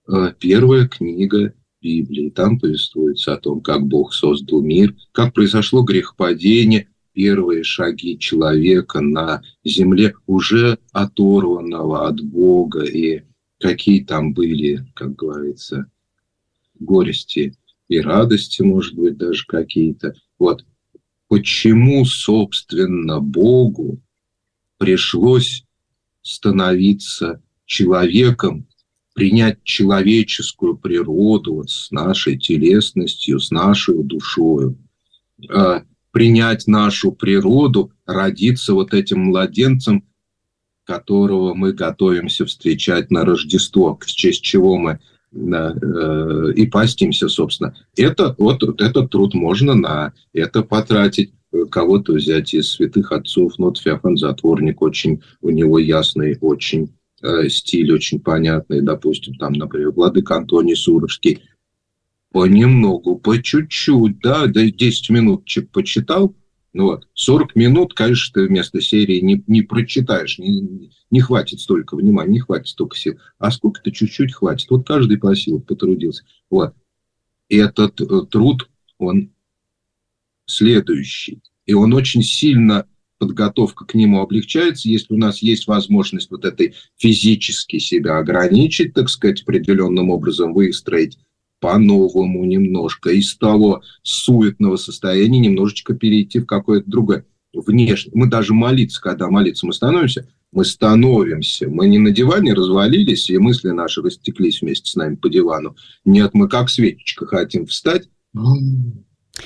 э, 0.09 0.33
первая 0.39 0.89
книга 0.89 1.55
Библии. 1.81 2.31
Там 2.31 2.59
повествуется 2.59 3.35
о 3.35 3.39
том, 3.39 3.61
как 3.61 3.87
Бог 3.87 4.13
создал 4.13 4.61
мир, 4.61 4.95
как 5.13 5.35
произошло 5.35 5.83
грехопадение, 5.83 6.89
первые 7.13 7.65
шаги 7.65 8.19
человека 8.19 9.01
на 9.01 9.43
земле, 9.65 10.15
уже 10.27 10.79
оторванного 10.93 12.09
от 12.09 12.21
Бога, 12.21 12.85
и 12.85 13.23
какие 13.59 14.05
там 14.05 14.33
были, 14.33 14.87
как 14.95 15.17
говорится, 15.17 15.91
горести 16.79 17.55
и 17.89 18.01
радости, 18.01 18.63
может 18.63 18.95
быть, 18.95 19.17
даже 19.17 19.45
какие-то. 19.47 20.15
Вот 20.39 20.65
почему, 21.29 22.05
собственно, 22.05 23.21
Богу 23.21 24.01
пришлось 24.79 25.65
становиться 26.23 27.43
человеком, 27.67 28.67
принять 29.21 29.63
человеческую 29.65 30.79
природу 30.79 31.57
вот 31.57 31.69
с 31.69 31.91
нашей 31.91 32.39
телесностью, 32.39 33.39
с 33.39 33.51
нашей 33.51 34.03
душой, 34.03 34.77
э, 35.47 35.81
принять 36.11 36.67
нашу 36.67 37.13
природу, 37.13 37.93
родиться 38.07 38.73
вот 38.73 38.95
этим 38.95 39.25
младенцем, 39.25 40.05
которого 40.85 41.53
мы 41.53 41.75
готовимся 41.75 42.47
встречать 42.47 43.11
на 43.11 43.27
Рождество, 43.27 43.99
в 44.01 44.07
честь 44.07 44.41
чего 44.41 44.79
мы 44.79 45.01
э, 45.35 46.53
и 46.57 46.67
постимся, 46.67 47.29
собственно. 47.29 47.77
Это, 47.99 48.35
вот, 48.39 48.63
этот 48.81 49.11
труд 49.11 49.35
можно 49.35 49.75
на 49.75 50.15
это 50.33 50.63
потратить 50.63 51.35
кого-то 51.71 52.15
взять 52.15 52.55
из 52.55 52.71
святых 52.71 53.13
отцов, 53.13 53.53
вот 53.59 53.77
Феофан 53.77 54.17
Затворник 54.17 54.81
очень, 54.81 55.21
у 55.43 55.51
него 55.51 55.79
ясный 55.79 56.39
очень 56.41 56.95
стиль, 57.49 57.93
очень 57.93 58.21
понятный, 58.21 58.81
допустим, 58.83 59.35
там, 59.35 59.53
например, 59.53 59.91
Владык 59.91 60.31
Антоний 60.31 60.77
Сурожский, 60.77 61.43
понемногу, 62.33 63.19
по 63.19 63.43
чуть-чуть, 63.43 64.21
да, 64.21 64.47
да 64.47 64.71
10 64.71 65.11
минуточек 65.11 65.71
почитал, 65.71 66.35
ну 66.73 66.85
вот, 66.85 67.09
40 67.15 67.57
минут, 67.57 67.95
конечно, 67.95 68.33
ты 68.35 68.47
вместо 68.47 68.81
серии 68.81 69.21
не, 69.21 69.43
не 69.49 69.63
прочитаешь, 69.63 70.39
не, 70.39 70.93
не 71.11 71.21
хватит 71.21 71.61
столько 71.61 71.97
внимания, 71.97 72.35
не 72.35 72.41
хватит 72.41 72.69
столько 72.69 72.97
сил. 72.97 73.19
А 73.39 73.51
сколько-то 73.51 73.91
чуть-чуть 73.91 74.33
хватит. 74.33 74.71
Вот 74.71 74.87
каждый 74.87 75.19
по 75.19 75.35
силам 75.35 75.63
потрудился. 75.63 76.25
Вот. 76.49 76.75
И 77.49 77.57
этот 77.57 78.01
э, 78.01 78.07
труд, 78.31 78.71
он 78.99 79.33
следующий. 80.47 81.43
И 81.67 81.75
он 81.75 81.93
очень 81.93 82.23
сильно, 82.23 82.87
подготовка 83.21 83.85
к 83.85 83.95
нему 83.95 84.21
облегчается, 84.21 84.89
если 84.89 85.15
у 85.15 85.19
нас 85.19 85.43
есть 85.43 85.69
возможность 85.69 86.31
вот 86.31 86.45
этой 86.45 86.75
физически 86.97 87.79
себя 87.79 88.19
ограничить, 88.19 88.95
так 88.95 89.11
сказать, 89.11 89.43
определенным 89.43 90.09
образом 90.11 90.55
выстроить 90.55 91.19
по-новому 91.61 92.45
немножко, 92.47 93.11
из 93.11 93.37
того 93.37 93.83
суетного 94.03 94.77
состояния 94.77 95.39
немножечко 95.39 95.95
перейти 95.95 96.41
в 96.41 96.47
какое-то 96.47 96.91
другое 96.91 97.27
внешне. 97.53 98.11
Мы 98.15 98.27
даже 98.27 98.55
молиться, 98.55 99.01
когда 99.03 99.29
молиться 99.29 99.67
мы 99.67 99.75
становимся, 99.75 100.27
мы 100.51 100.65
становимся. 100.65 101.69
Мы 101.69 101.89
не 101.89 101.99
на 101.99 102.11
диване 102.11 102.55
развалились, 102.55 103.29
и 103.29 103.37
мысли 103.37 103.69
наши 103.69 104.01
растеклись 104.01 104.63
вместе 104.63 104.91
с 104.91 104.97
нами 104.97 105.17
по 105.17 105.29
дивану. 105.29 105.77
Нет, 106.07 106.31
мы 106.33 106.49
как 106.49 106.71
свечечка 106.71 107.27
хотим 107.27 107.67
встать. 107.67 108.09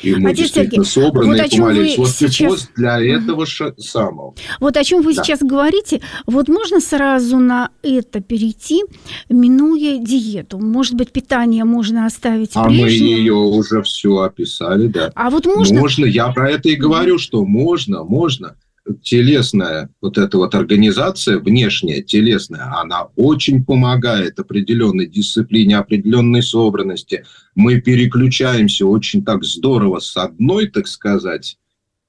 И 0.03 0.15
мы 0.15 0.31
Отец 0.31 0.53
Сергей, 0.53 0.85
собраны 0.85 1.41
вот 1.43 1.53
вы 1.53 1.95
вот 1.97 2.09
сейчас... 2.11 2.69
для 2.77 3.01
этого 3.01 3.47
самого. 3.79 4.35
Вот 4.61 4.77
о 4.77 4.85
чем 4.85 5.03
вы 5.03 5.15
да. 5.15 5.23
сейчас 5.23 5.41
говорите, 5.41 6.01
вот 6.27 6.49
можно 6.49 6.81
сразу 6.81 7.39
на 7.39 7.71
это 7.83 8.21
перейти, 8.21 8.83
минуя 9.29 9.99
диету. 9.99 10.59
Может 10.59 10.95
быть, 10.95 11.13
питание 11.13 11.65
можно 11.65 12.07
оставить 12.07 12.51
а 12.55 12.65
прежним? 12.65 12.85
А 12.85 12.87
мы 12.87 12.91
ее 12.91 13.35
уже 13.35 13.83
все 13.83 14.19
описали, 14.19 14.89
да. 14.89 15.13
А 15.15 15.31
вот 15.31 15.47
можно... 15.47 15.81
Можно, 15.81 16.07
я 16.07 16.29
про 16.29 16.51
это 16.51 16.69
и 16.69 16.77
говорю, 16.77 17.19
что 17.19 17.45
можно, 17.45 18.05
можно 18.05 18.57
телесная 19.03 19.91
вот 20.01 20.19
эта 20.19 20.37
вот 20.37 20.55
организация, 20.55 21.39
внешняя, 21.39 22.03
телесная, 22.03 22.73
она 22.81 23.09
очень 23.17 23.65
помогает 23.65 24.39
определенной 24.39 25.07
дисциплине, 25.07 25.79
определенной 25.79 26.43
собранности. 26.43 27.25
Мы 27.55 27.81
переключаемся 27.81 28.87
очень 28.87 29.25
так 29.25 29.45
здорово 29.45 30.01
с 30.01 30.17
одной, 30.17 30.69
так 30.69 30.87
сказать, 30.87 31.59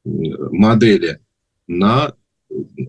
модели 0.03 1.19
на 1.67 2.13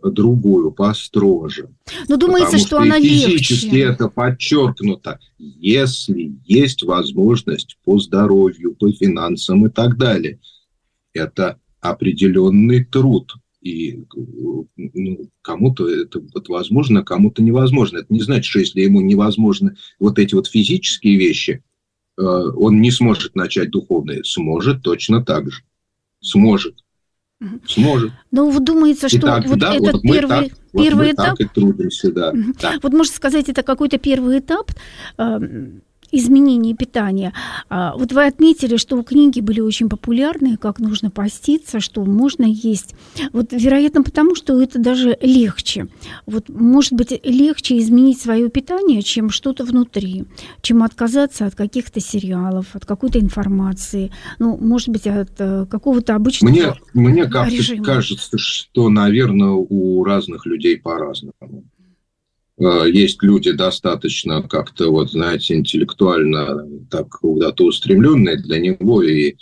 другую, 0.03 0.71
построже. 0.71 1.71
Но 2.09 2.17
думается, 2.17 2.59
что, 2.59 2.67
что 2.67 2.79
она 2.81 3.01
физически 3.01 3.67
легче. 3.67 3.93
это 3.93 4.09
подчеркнуто. 4.09 5.19
Если 5.39 6.37
есть 6.45 6.83
возможность 6.83 7.79
по 7.85 7.99
здоровью, 7.99 8.77
по 8.79 8.93
финансам 8.93 9.67
и 9.67 9.71
так 9.71 9.97
далее, 9.97 10.39
это 11.13 11.59
определенный 11.81 12.85
труд– 12.85 13.33
и 13.67 14.05
ну, 14.77 15.31
кому-то 15.43 15.89
это 15.89 16.21
вот 16.35 16.49
возможно, 16.49 17.03
кому-то 17.03 17.43
невозможно. 17.43 17.99
Это 17.99 18.07
не 18.11 18.21
значит, 18.21 18.45
что 18.45 18.61
если 18.61 18.81
ему 18.81 19.01
невозможно 19.01 19.77
вот 19.99 20.19
эти 20.19 20.35
вот 20.35 20.47
физические 20.47 21.17
вещи, 21.17 21.63
э, 22.17 22.23
он 22.23 22.81
не 22.81 22.91
сможет 22.91 23.35
начать 23.35 23.71
духовные. 23.71 24.23
Сможет 24.25 24.83
точно 24.83 25.25
так 25.25 25.51
же. 25.51 25.63
Сможет. 26.21 26.77
Сможет. 27.67 28.13
Ну, 28.31 28.51
вот 28.51 28.65
думается, 28.65 29.09
что 29.09 29.21
так, 29.21 29.47
вот 29.47 29.59
да, 29.59 29.75
этот 29.75 29.95
вот 29.95 30.03
первый, 30.03 30.49
так, 30.51 30.59
первый 30.73 31.07
вот 31.07 31.15
этап... 31.15 31.27
так 31.37 31.41
и 31.41 31.49
трудимся, 31.53 32.13
да. 32.13 32.33
Вот 32.83 32.93
можно 32.93 33.15
сказать, 33.15 33.49
это 33.49 33.63
какой-то 33.63 33.99
первый 33.99 34.39
этап 34.39 34.71
изменений 36.19 36.75
питания. 36.75 37.33
А, 37.69 37.95
вот 37.97 38.13
вы 38.13 38.27
отметили, 38.27 38.77
что 38.77 39.03
книги 39.03 39.41
были 39.41 39.61
очень 39.61 39.89
популярны, 39.89 40.57
как 40.57 40.79
нужно 40.79 41.11
поститься, 41.11 41.81
что 41.81 42.05
можно 42.05 42.45
есть. 42.45 42.95
Вот, 43.33 43.53
вероятно, 43.53 44.03
потому 44.03 44.35
что 44.35 44.61
это 44.61 44.79
даже 44.79 45.17
легче. 45.21 45.89
Вот, 46.27 46.49
может 46.49 46.93
быть, 46.93 47.21
легче 47.25 47.79
изменить 47.79 48.21
свое 48.21 48.49
питание, 48.49 49.03
чем 49.03 49.31
что-то 49.31 49.65
внутри, 49.65 50.25
чем 50.63 50.83
отказаться 50.83 51.47
от 51.47 51.55
каких-то 51.55 52.01
сериалов, 52.01 52.67
от 52.75 52.85
какой-то 52.87 53.19
информации, 53.19 54.11
ну, 54.39 54.57
может 54.57 54.89
быть, 54.89 55.07
от 55.07 55.33
э, 55.39 55.67
какого-то 55.71 56.15
обычного 56.15 56.53
Мне, 56.53 56.75
мне 56.95 57.27
как-то 57.27 57.83
кажется, 57.83 58.39
что, 58.39 58.89
наверное, 58.89 59.51
у 59.53 60.05
разных 60.05 60.47
людей 60.47 60.79
по-разному. 60.79 61.33
Э, 62.59 62.85
есть 62.91 63.23
люди 63.23 63.53
достаточно 63.53 64.43
как-то, 64.43 64.91
вот, 64.91 65.11
знаете, 65.11 65.55
интеллектуально 65.55 66.67
так 66.91 67.11
куда-то 67.11 67.65
устремленные 67.65 68.37
для 68.37 68.59
него, 68.59 69.03
и 69.03 69.37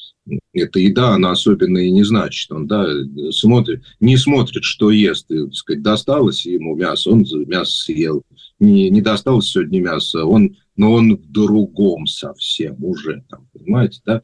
эта 0.53 0.79
еда, 0.79 1.11
она 1.15 1.33
особенно 1.33 1.79
и 1.79 1.91
не 1.91 2.03
значит. 2.03 2.51
Он, 2.51 2.67
да, 2.67 2.87
смотрит, 3.31 3.85
не 4.01 4.17
смотрит, 4.17 4.65
что 4.65 4.91
ест. 4.91 5.31
И, 5.31 5.45
так 5.45 5.55
сказать, 5.55 5.83
досталось 5.83 6.47
ему 6.47 6.75
мясо, 6.75 7.11
он 7.11 7.25
мясо 7.47 7.73
съел. 7.73 8.23
Не, 8.59 8.89
не 8.91 9.03
досталось 9.03 9.49
сегодня 9.49 9.81
мясо, 9.81 10.25
он, 10.25 10.57
но 10.77 10.93
он 10.93 11.17
в 11.17 11.31
другом 11.31 12.07
совсем 12.07 12.83
уже, 12.83 13.23
там, 13.29 13.47
понимаете, 13.53 14.01
да? 14.07 14.23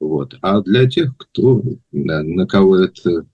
Вот. 0.00 0.36
А 0.40 0.62
для 0.62 0.88
тех, 0.88 1.16
кто, 1.16 1.62
на 1.92 2.46
кого 2.46 2.78
это 2.78 3.26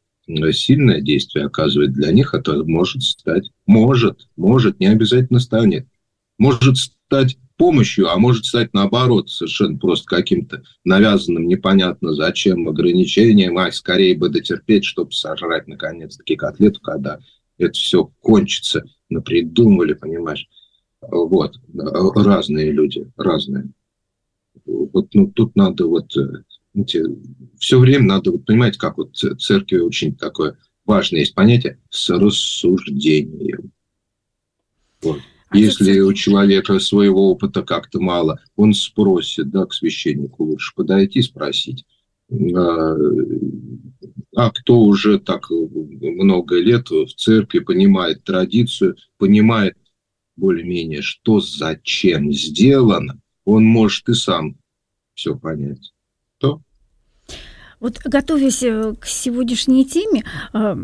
сильное 0.53 1.01
действие 1.01 1.47
оказывает 1.47 1.93
для 1.93 2.12
них, 2.12 2.35
это 2.35 2.64
может 2.64 3.03
стать, 3.03 3.51
может, 3.67 4.29
может, 4.37 4.81
не 4.81 4.87
обязательно 4.87 5.41
станет, 5.41 5.87
может 6.38 6.77
стать 6.77 7.38
помощью, 7.59 8.09
а 8.11 8.17
может 8.17 8.47
стать 8.47 8.73
наоборот, 8.73 9.29
совершенно 9.29 9.79
просто 9.79 10.07
каким-то 10.07 10.62
навязанным, 10.85 11.49
непонятно 11.49 12.14
зачем, 12.14 12.69
ограничением, 12.69 13.59
а 13.59 13.71
скорее 13.73 14.17
бы 14.17 14.29
дотерпеть, 14.29 14.85
чтобы 14.85 15.12
сожрать 15.12 15.67
наконец-таки 15.67 16.37
котлету, 16.37 16.81
когда 16.81 17.19
это 17.59 17.73
все 17.73 18.11
кончится, 18.21 18.85
напридумали, 19.11 19.93
понимаешь. 19.93 20.49
Вот, 21.01 21.57
разные 21.75 22.71
люди, 22.71 23.11
разные. 23.17 23.71
Вот 24.64 25.09
ну, 25.14 25.29
тут 25.29 25.57
надо 25.57 25.87
вот 25.87 26.12
э, 26.83 27.05
все 27.59 27.79
время 27.79 28.05
надо, 28.05 28.33
вот, 28.33 28.45
понимаете, 28.45 28.79
как 28.79 28.99
вот 28.99 29.17
церкви 29.17 29.79
очень 29.79 30.14
такое 30.14 30.57
важное 30.85 31.21
есть 31.21 31.35
понятие 31.35 31.79
с 31.91 32.09
рассуждением. 32.11 33.73
Вот. 35.03 35.21
А 35.51 35.57
Если 35.57 36.01
у 36.01 36.12
человека 36.12 36.79
своего 36.79 37.31
опыта 37.31 37.62
как-то 37.62 38.01
мало, 38.01 38.41
он 38.57 38.75
спросит, 38.75 39.51
да, 39.51 39.64
к 39.64 39.73
священнику 39.73 40.45
лучше 40.45 40.75
подойти, 40.75 41.23
спросить. 41.23 41.87
А, 42.31 42.97
а 44.37 44.51
кто 44.51 44.81
уже 44.81 45.19
так 45.19 45.51
много 45.51 46.61
лет 46.61 46.91
в 46.91 47.09
церкви 47.14 47.61
понимает 47.61 48.25
традицию, 48.25 48.97
понимает 49.17 49.77
более-менее, 50.37 51.01
что 51.01 51.41
зачем 51.41 52.33
сделано, 52.33 53.20
он 53.45 53.64
может 53.64 54.09
и 54.11 54.14
сам 54.14 54.57
все 55.14 55.37
понять. 55.37 55.93
Вот 57.81 57.99
готовясь 58.05 58.62
э, 58.62 58.95
к 58.99 59.07
сегодняшней 59.07 59.85
теме, 59.85 60.24
э, 60.53 60.76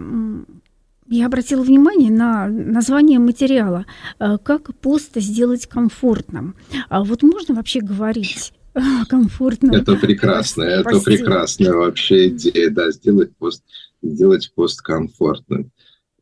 я 1.09 1.27
обратила 1.27 1.63
внимание 1.63 2.11
на 2.11 2.49
название 2.49 3.19
материала. 3.19 3.85
Э, 4.21 4.39
как 4.43 4.75
пост 4.77 5.11
сделать 5.17 5.67
комфортным? 5.67 6.55
А 6.89 7.03
вот 7.03 7.23
можно 7.23 7.55
вообще 7.55 7.81
говорить 7.81 8.53
комфортно? 9.09 9.75
Это 9.75 9.97
прекрасно, 9.97 10.63
это 10.63 11.01
прекрасная 11.01 11.73
вообще 11.73 12.29
идея, 12.29 12.71
да, 12.71 12.91
сделать 12.93 13.37
пост, 13.37 13.65
сделать 14.03 14.53
пост 14.55 14.81
комфортным. 14.81 15.71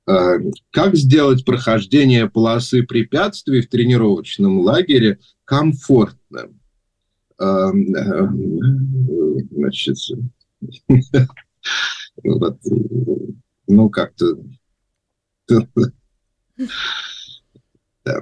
Как 0.05 0.97
сделать 0.97 1.45
прохождение 1.45 2.29
полосы 2.29 2.83
препятствий 2.83 3.61
в 3.61 3.69
тренировочном 3.69 4.59
лагере 4.59 5.21
комфортным? 5.45 6.59
Значит, 9.53 9.99
вот, 12.25 12.59
ну, 13.67 13.91
как-то... 13.91 14.37
Да. 18.05 18.21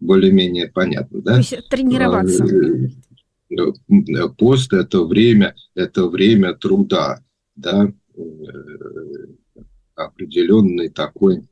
более-менее 0.00 0.68
понятно, 0.68 1.22
да? 1.22 1.32
То 1.34 1.38
есть 1.38 1.68
тренироваться. 1.68 2.44
Пост– 4.36 4.72
это 4.74 5.04
время, 5.04 5.54
это 5.74 6.08
время 6.08 6.54
труда, 6.54 7.22
да, 7.54 7.92
определенный 9.94 10.88
такой 10.88 11.42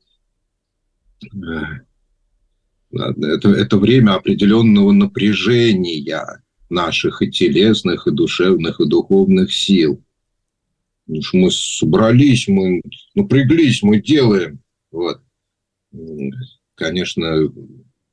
это, 2.93 3.49
это 3.51 3.79
время 3.79 4.15
определенного 4.15 4.93
напряжения 4.93 6.43
наших 6.69 7.23
и 7.23 7.31
телесных, 7.31 8.07
и 8.07 8.11
душевных, 8.11 8.81
и 8.81 8.89
духовных 8.89 9.53
сил. 9.53 10.04
Ну, 11.07 11.21
мы 11.33 11.51
собрались, 11.51 12.49
мы 12.49 12.83
напряглись, 13.15 13.83
мы 13.83 14.01
делаем. 14.01 14.61
Вот. 14.91 15.21
Конечно, 16.75 17.53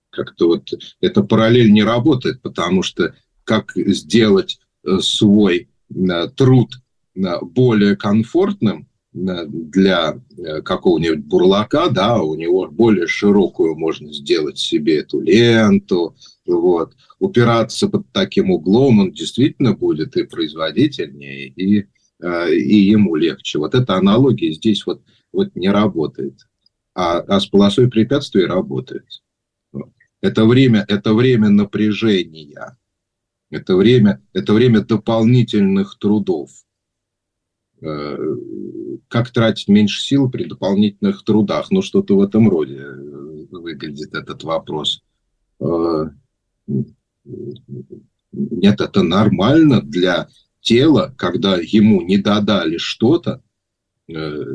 как-то 0.09 0.47
вот 0.47 0.69
эта 0.99 1.23
параллель 1.23 1.71
не 1.71 1.83
работает, 1.83 2.41
потому 2.41 2.83
что 2.83 3.15
как 3.43 3.71
сделать 3.75 4.59
э, 4.83 4.99
свой 4.99 5.69
э, 5.89 6.27
труд 6.35 6.73
э, 7.15 7.21
более 7.41 7.95
комфортным, 7.95 8.87
для 9.13 10.21
какого-нибудь 10.63 11.25
бурлака, 11.25 11.89
да, 11.89 12.21
у 12.21 12.35
него 12.35 12.69
более 12.69 13.07
широкую 13.07 13.75
можно 13.75 14.13
сделать 14.13 14.57
себе 14.57 14.99
эту 14.99 15.19
ленту, 15.19 16.15
вот, 16.45 16.93
упираться 17.19 17.89
под 17.89 18.09
таким 18.13 18.51
углом, 18.51 18.99
он 18.99 19.11
действительно 19.11 19.73
будет 19.73 20.15
и 20.15 20.23
производительнее, 20.23 21.49
и, 21.49 21.87
и 22.21 22.75
ему 22.75 23.15
легче. 23.15 23.59
Вот 23.59 23.73
эта 23.73 23.95
аналогия 23.95 24.51
здесь 24.53 24.85
вот, 24.85 25.01
вот 25.31 25.55
не 25.55 25.69
работает, 25.69 26.47
а, 26.93 27.19
а 27.19 27.39
с 27.39 27.47
полосой 27.47 27.89
препятствий 27.89 28.45
работает. 28.45 29.21
Это 30.21 30.45
время, 30.45 30.85
это 30.87 31.13
время 31.15 31.49
напряжения, 31.49 32.77
это 33.49 33.75
время, 33.75 34.21
это 34.33 34.53
время 34.53 34.81
дополнительных 34.81 35.97
трудов 35.97 36.51
э, 37.81 38.17
как 39.07 39.31
тратить 39.31 39.67
меньше 39.67 40.01
сил 40.01 40.29
при 40.29 40.45
дополнительных 40.45 41.23
трудах. 41.23 41.71
Ну, 41.71 41.81
что-то 41.81 42.15
в 42.15 42.21
этом 42.21 42.49
роде 42.49 42.77
э, 42.77 43.45
выглядит 43.49 44.13
этот 44.13 44.43
вопрос. 44.43 45.03
Э, 45.59 46.05
нет, 48.31 48.79
это 48.79 49.03
нормально 49.03 49.81
для 49.81 50.29
тела, 50.61 51.13
когда 51.17 51.57
ему 51.57 52.01
не 52.01 52.17
додали 52.17 52.77
что-то, 52.77 53.41
э, 54.07 54.45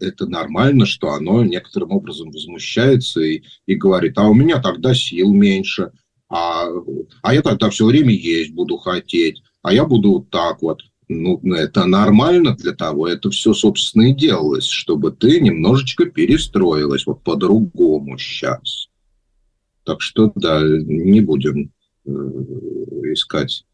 это 0.00 0.26
нормально, 0.26 0.86
что 0.86 1.12
оно 1.12 1.44
некоторым 1.44 1.92
образом 1.92 2.30
возмущается 2.30 3.20
и, 3.20 3.42
и 3.66 3.74
говорит, 3.74 4.18
а 4.18 4.28
у 4.28 4.34
меня 4.34 4.60
тогда 4.60 4.94
сил 4.94 5.32
меньше, 5.32 5.92
а, 6.28 6.66
а 7.22 7.34
я 7.34 7.42
тогда 7.42 7.70
все 7.70 7.86
время 7.86 8.14
есть 8.14 8.52
буду 8.52 8.76
хотеть, 8.76 9.42
а 9.62 9.72
я 9.72 9.84
буду 9.84 10.12
вот 10.12 10.30
так 10.30 10.62
вот 10.62 10.82
ну, 11.08 11.40
это 11.54 11.86
нормально 11.86 12.54
для 12.54 12.72
того, 12.72 13.08
это 13.08 13.30
все, 13.30 13.54
собственно, 13.54 14.10
и 14.10 14.14
делалось, 14.14 14.66
чтобы 14.66 15.10
ты 15.10 15.40
немножечко 15.40 16.04
перестроилась 16.04 17.06
вот 17.06 17.22
по-другому 17.22 18.18
сейчас. 18.18 18.88
Так 19.84 20.02
что, 20.02 20.30
да, 20.34 20.60
не 20.62 21.22
будем 21.22 21.72
э, 22.04 22.10
искать 23.14 23.64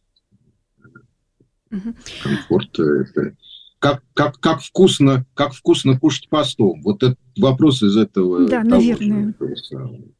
комфорт. 2.22 2.79
Это, 2.79 3.37
как, 3.79 4.03
как, 4.14 4.41
как, 4.41 4.61
вкусно, 4.61 5.27
как 5.35 5.53
вкусно 5.53 5.99
кушать 5.99 6.29
постом? 6.29 6.81
Вот 6.83 7.03
этот 7.03 7.18
вопрос 7.37 7.83
из 7.83 7.97
этого. 7.97 8.49
Да, 8.49 8.62
наверное. 8.62 9.35
Же, 9.41 10.14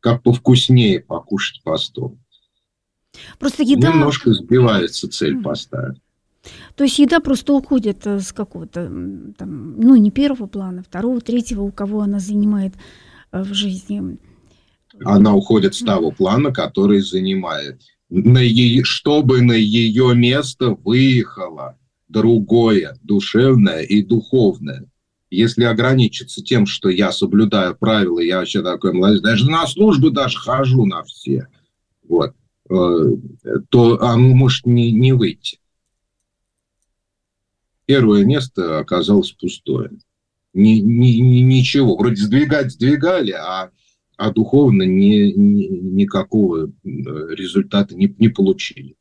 как 0.00 0.22
повкуснее 0.22 1.00
покушать 1.00 1.62
постом? 1.62 2.18
Просто 3.38 3.62
еда... 3.62 3.92
Немножко 3.92 4.32
сбивается 4.32 5.08
цель 5.08 5.42
поста. 5.42 5.94
То 6.74 6.84
есть 6.84 6.98
еда 6.98 7.20
просто 7.20 7.52
уходит 7.52 8.06
э, 8.06 8.20
с 8.20 8.32
какого-то, 8.32 8.86
там, 9.38 9.80
ну, 9.80 9.96
не 9.96 10.10
первого 10.10 10.46
плана, 10.46 10.82
второго, 10.82 11.20
третьего, 11.20 11.62
у 11.62 11.70
кого 11.70 12.00
она 12.00 12.18
занимает 12.18 12.74
э, 13.30 13.42
в 13.42 13.54
жизни. 13.54 14.18
Она 15.04 15.34
уходит 15.34 15.74
с 15.74 15.80
того 15.80 16.10
плана, 16.10 16.52
который 16.52 17.00
занимает. 17.00 17.80
На 18.14 18.38
ее, 18.38 18.84
чтобы 18.84 19.40
на 19.40 19.52
ее 19.52 20.14
место 20.14 20.70
выехало 20.70 21.78
другое, 22.08 22.98
душевное 23.02 23.82
и 23.82 24.02
духовное. 24.02 24.84
Если 25.30 25.64
ограничиться 25.64 26.42
тем, 26.42 26.66
что 26.66 26.90
я 26.90 27.10
соблюдаю 27.10 27.74
правила, 27.74 28.20
я 28.20 28.38
вообще 28.38 28.62
такой 28.62 28.92
молодец, 28.92 29.22
даже 29.22 29.50
на 29.50 29.66
службы 29.66 30.10
даже 30.10 30.38
хожу 30.38 30.84
на 30.84 31.02
все, 31.04 31.48
вот, 32.06 32.34
э, 32.68 33.16
то 33.70 34.02
оно 34.02 34.34
может 34.34 34.66
не, 34.66 34.92
не 34.92 35.12
выйти 35.12 35.58
первое 37.92 38.24
место 38.24 38.78
оказалось 38.78 39.32
пустое. 39.32 39.90
Ни, 40.54 40.76
ни, 40.80 41.20
ни, 41.20 41.40
ничего. 41.40 41.94
Вроде 41.94 42.22
сдвигать 42.22 42.72
сдвигали, 42.72 43.32
а, 43.32 43.70
а 44.16 44.30
духовно 44.30 44.82
ни, 44.82 45.32
ни, 45.32 45.66
никакого 45.66 46.66
э, 46.66 46.70
результата 46.84 47.94
не, 47.94 48.14
не 48.18 48.28
получили. 48.28 48.96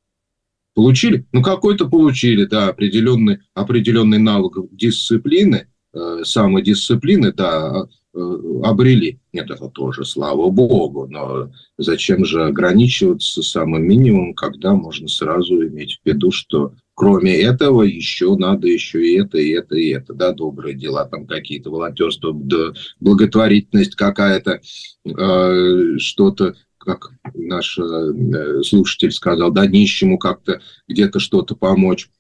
Получили? 0.74 1.26
Ну, 1.32 1.41
какой-то 1.41 1.89
получили, 1.89 2.45
да, 2.45 2.70
определенный, 2.70 3.39
определенный 3.53 4.20
навык 4.20 4.57
дисциплины, 4.72 5.68
э, 5.93 6.22
самодисциплины, 6.24 7.34
да, 7.34 7.88
э, 8.14 8.20
обрели. 8.64 9.20
Нет, 9.34 9.51
это 9.51 9.68
тоже, 9.68 10.05
слава 10.05 10.49
богу, 10.49 11.07
но 11.07 11.51
зачем 11.78 12.24
же 12.24 12.45
ограничиваться 12.45 13.43
самым 13.43 13.84
минимумом, 13.84 14.34
когда 14.34 14.74
можно 14.74 15.07
сразу 15.09 15.68
иметь 15.68 15.99
в 16.01 16.07
виду, 16.07 16.32
что 16.32 16.74
Кроме 17.02 17.41
этого, 17.41 17.82
еще 17.82 18.36
надо 18.36 18.68
еще 18.68 19.04
и 19.04 19.20
это, 19.20 19.39
и 19.39 19.49
это, 19.49 19.76
и 19.76 19.88
это, 19.88 20.14
да, 20.14 20.34
добрые 20.34 20.76
дела, 20.76 21.06
там 21.06 21.26
какие-то 21.26 21.72
волонтерство, 21.72 22.32
да, 22.32 22.74
благотворительность 22.99 23.95
какая-то, 23.95 24.62
э, 25.06 25.97
что-то, 25.97 26.54
как 26.78 27.10
наш 27.34 27.80
э, 27.80 28.62
слушатель 28.62 29.12
сказал, 29.14 29.49
да, 29.49 29.66
нищему 29.66 30.20
как-то 30.20 30.62
где-то 30.88 31.18
что-то 31.18 31.56
помочь. 31.56 32.12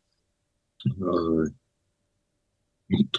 Э, 0.83 1.43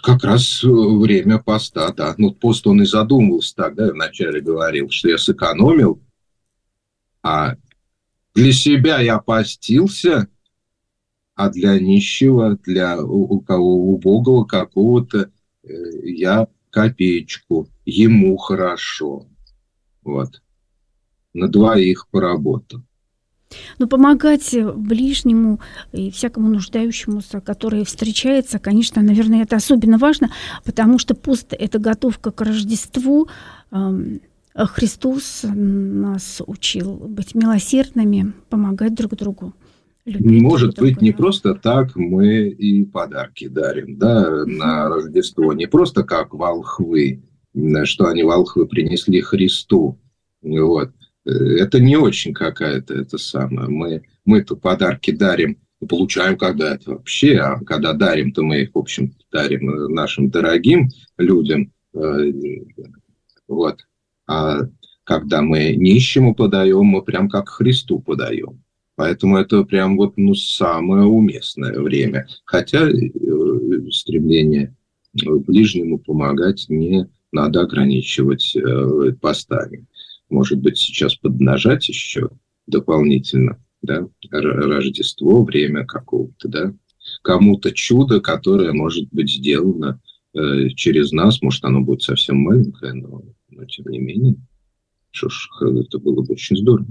как 0.02 0.24
раз 0.24 0.64
время 0.64 1.38
поста, 1.38 1.92
да. 1.92 2.16
Ну, 2.18 2.34
пост 2.34 2.66
он 2.66 2.82
и 2.82 2.86
задумывался 2.86 3.54
так, 3.54 3.76
да, 3.76 3.92
вначале 3.92 4.40
говорил, 4.40 4.90
что 4.90 5.10
я 5.10 5.16
сэкономил, 5.16 6.02
а 7.22 7.54
для 8.34 8.52
себя 8.52 8.98
я 8.98 9.20
постился– 9.20 10.26
а 11.42 11.48
для 11.50 11.76
нищего, 11.80 12.56
для 12.64 13.02
у, 13.02 13.40
кого 13.40 13.74
убогого 13.92 14.44
какого-то 14.44 15.32
э, 15.64 15.68
я 16.04 16.46
копеечку, 16.70 17.66
ему 17.84 18.36
хорошо. 18.36 19.26
Вот. 20.04 20.40
На 21.34 21.48
двоих 21.48 22.06
поработал. 22.12 22.82
Но 23.80 23.88
помогать 23.88 24.54
ближнему 24.76 25.60
и 25.90 26.12
всякому 26.12 26.48
нуждающемуся, 26.48 27.40
который 27.40 27.84
встречается, 27.84 28.60
конечно, 28.60 29.02
наверное, 29.02 29.42
это 29.42 29.56
особенно 29.56 29.98
важно, 29.98 30.30
потому 30.64 31.00
что 31.00 31.16
пост– 31.16 31.48
это 31.50 31.80
готовка 31.80 32.30
к 32.30 32.40
Рождеству. 32.40 33.28
Христос 34.54 35.40
нас 35.42 36.40
учил 36.46 36.94
быть 36.94 37.34
милосердными, 37.34 38.32
помогать 38.48 38.94
друг 38.94 39.16
другу. 39.16 39.54
Любить 40.04 40.42
Может 40.42 40.78
быть, 40.78 41.00
не 41.00 41.12
просто 41.12 41.54
так 41.54 41.94
мы 41.94 42.48
и 42.48 42.84
подарки 42.84 43.46
дарим 43.46 43.98
да, 43.98 44.44
на 44.46 44.88
Рождество. 44.88 45.52
Не 45.52 45.66
просто 45.66 46.02
как 46.02 46.34
волхвы, 46.34 47.22
что 47.84 48.06
они 48.06 48.24
волхвы 48.24 48.66
принесли 48.66 49.20
Христу. 49.20 50.00
Вот. 50.42 50.90
Это 51.24 51.78
не 51.78 51.96
очень 51.96 52.34
какая-то 52.34 52.94
это 52.94 53.16
самое. 53.16 53.68
Мы, 53.68 54.02
мы-то 54.24 54.56
подарки 54.56 55.12
дарим, 55.12 55.58
получаем 55.88 56.36
когда 56.36 56.74
это 56.74 56.90
вообще, 56.90 57.36
а 57.38 57.60
когда 57.64 57.92
дарим, 57.92 58.32
то 58.32 58.42
мы 58.42 58.62
их, 58.62 58.70
в 58.74 58.78
общем, 58.78 59.14
дарим 59.30 59.92
нашим 59.94 60.30
дорогим 60.30 60.88
людям. 61.16 61.72
Э, 61.94 62.32
вот. 63.46 63.86
А 64.26 64.62
когда 65.04 65.42
мы 65.42 65.76
нищему 65.76 66.34
подаем, 66.34 66.86
мы 66.86 67.02
прям 67.02 67.28
как 67.28 67.48
Христу 67.48 68.00
подаем. 68.00 68.62
Поэтому 69.02 69.36
это 69.36 69.64
прям 69.64 69.96
вот 69.96 70.16
ну, 70.16 70.32
самое 70.32 71.02
уместное 71.02 71.76
время. 71.80 72.28
Хотя 72.44 72.88
э, 72.88 72.92
стремление 73.90 74.76
ближнему 75.12 75.98
помогать 75.98 76.66
не 76.68 77.08
надо 77.32 77.62
ограничивать 77.62 78.54
э, 78.54 79.12
постами. 79.20 79.86
Может 80.30 80.60
быть, 80.60 80.78
сейчас 80.78 81.16
поднажать 81.16 81.88
еще 81.88 82.30
дополнительно, 82.68 83.60
да, 83.82 84.06
Рождество, 84.30 85.42
время 85.42 85.84
какого-то, 85.84 86.46
да, 86.46 86.72
кому-то 87.22 87.72
чудо, 87.72 88.20
которое 88.20 88.72
может 88.72 89.08
быть 89.10 89.32
сделано 89.32 90.00
э, 90.32 90.68
через 90.76 91.10
нас, 91.10 91.42
может, 91.42 91.64
оно 91.64 91.80
будет 91.80 92.02
совсем 92.02 92.36
маленькое, 92.36 92.92
но, 92.92 93.24
но 93.50 93.64
тем 93.64 93.86
не 93.86 93.98
менее. 93.98 94.36
Что 95.10 95.28
ж, 95.28 95.48
это 95.60 95.98
было 95.98 96.22
бы 96.22 96.34
очень 96.34 96.56
здорово. 96.56 96.86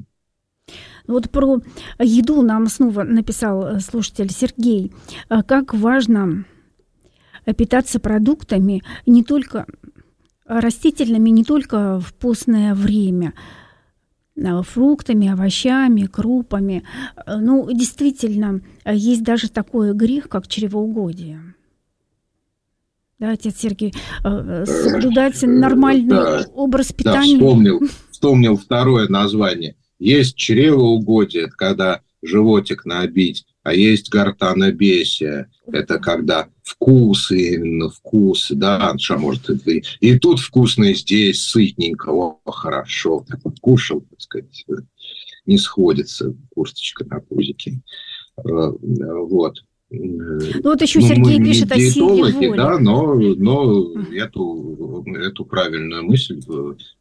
Вот 1.08 1.30
про 1.30 1.60
еду 2.00 2.42
нам 2.42 2.68
снова 2.68 3.04
написал 3.04 3.80
слушатель 3.80 4.32
Сергей. 4.32 4.94
Как 5.48 5.74
важно 5.74 6.46
питаться 7.58 8.00
продуктами 8.00 8.84
не 9.06 9.24
только 9.24 9.66
растительными, 10.46 11.30
не 11.30 11.44
только 11.44 12.00
в 12.00 12.14
постное 12.14 12.76
время, 12.76 13.34
а 14.44 14.64
фруктами, 14.64 15.30
овощами, 15.30 16.06
крупами. 16.06 16.84
Ну, 17.28 17.70
действительно, 17.72 18.62
есть 18.86 19.24
даже 19.24 19.50
такой 19.50 19.94
грех, 19.94 20.30
как 20.30 20.48
чревоугодие. 20.48 21.56
Да, 23.20 23.32
отец 23.32 23.58
Сергей, 23.60 23.94
э, 24.24 24.66
соблюдать 24.66 25.40
нормальный 25.44 26.10
да, 26.10 26.44
образ 26.56 26.92
питания. 26.92 27.38
Да, 27.38 27.46
вспомнил, 27.46 27.80
вспомнил 28.10 28.58
второе 28.58 29.08
название. 29.10 29.76
Есть 30.02 30.36
чревоугодие, 30.36 31.48
когда 31.48 32.02
животик 32.24 32.86
набить, 32.86 33.46
а 33.62 33.76
есть 33.76 34.10
гортанобесие. 34.10 35.52
Это 35.72 36.00
когда 36.00 36.50
вкусы, 36.64 37.56
именно 37.56 37.90
вкусы, 37.90 38.56
да, 38.56 38.96
что 38.98 39.20
может 39.20 39.48
и, 39.68 39.84
и 40.00 40.18
тут 40.18 40.40
вкусно, 40.40 40.86
и 40.86 40.96
здесь 40.96 41.44
сытненько, 41.44 42.10
о, 42.10 42.40
хорошо, 42.48 43.24
так 43.28 43.42
вот 43.44 43.60
кушал, 43.60 44.02
так 44.02 44.22
сказать, 44.22 44.66
не 45.46 45.60
сходится 45.60 46.34
курточка 46.56 47.06
на 47.06 47.20
пузике. 47.20 47.80
Э, 48.38 48.42
вот. 48.44 49.58
Ну 49.92 50.62
вот 50.64 50.82
еще 50.82 51.00
ну, 51.00 51.08
Сергей 51.08 51.38
мы 51.38 51.46
пишет 51.46 51.72
о 51.72 51.78
силе 51.78 52.32
воли. 52.34 52.58
Да, 52.58 52.80
но, 52.80 53.14
но 53.14 53.94
эту, 54.12 55.06
эту 55.06 55.46
правильную 55.46 56.06
мысль 56.06 56.42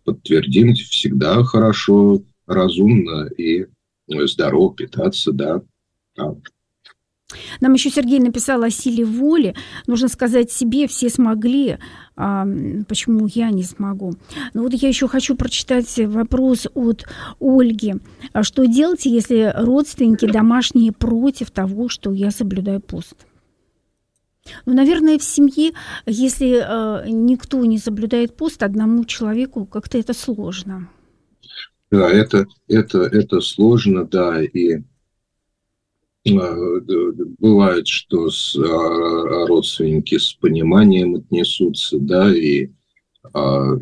подтвердить 0.04 0.80
всегда 0.80 1.42
хорошо, 1.44 2.20
разумно 2.50 3.26
и 3.26 3.66
здорово 4.08 4.74
питаться, 4.74 5.32
да. 5.32 5.62
Нам 7.60 7.74
еще 7.74 7.90
Сергей 7.90 8.18
написал 8.18 8.62
о 8.64 8.70
силе 8.70 9.04
воли. 9.04 9.54
Нужно 9.86 10.08
сказать 10.08 10.50
себе, 10.50 10.88
все 10.88 11.08
смогли, 11.08 11.78
а 12.16 12.44
почему 12.88 13.28
я 13.32 13.50
не 13.50 13.62
смогу. 13.62 14.14
Но 14.52 14.62
вот 14.62 14.74
я 14.74 14.88
еще 14.88 15.06
хочу 15.06 15.36
прочитать 15.36 15.96
вопрос 15.98 16.66
от 16.74 17.06
Ольги. 17.40 17.94
А 18.32 18.42
что 18.42 18.64
делать, 18.64 19.06
если 19.06 19.52
родственники 19.56 20.26
домашние 20.26 20.92
против 20.92 21.52
того, 21.52 21.88
что 21.88 22.12
я 22.12 22.32
соблюдаю 22.32 22.80
пост? 22.80 23.14
Ну, 24.66 24.74
наверное, 24.74 25.18
в 25.18 25.22
семье, 25.22 25.72
если 26.06 26.64
э, 26.64 27.08
никто 27.08 27.64
не 27.64 27.78
соблюдает 27.78 28.36
пост, 28.36 28.62
одному 28.62 29.04
человеку 29.04 29.66
как-то 29.66 29.98
это 29.98 30.14
сложно. 30.14 30.88
Да, 31.90 32.08
это, 32.08 32.46
это, 32.68 33.00
это 33.00 33.40
сложно, 33.40 34.04
да, 34.04 34.42
и 34.42 34.82
Э, 36.26 36.80
бывает, 37.38 37.88
что 37.88 38.28
с, 38.28 38.54
а, 38.56 39.46
родственники 39.46 40.18
с 40.18 40.34
пониманием 40.34 41.14
отнесутся, 41.14 41.98
да, 41.98 42.34
и 42.34 42.68
а, 43.32 43.78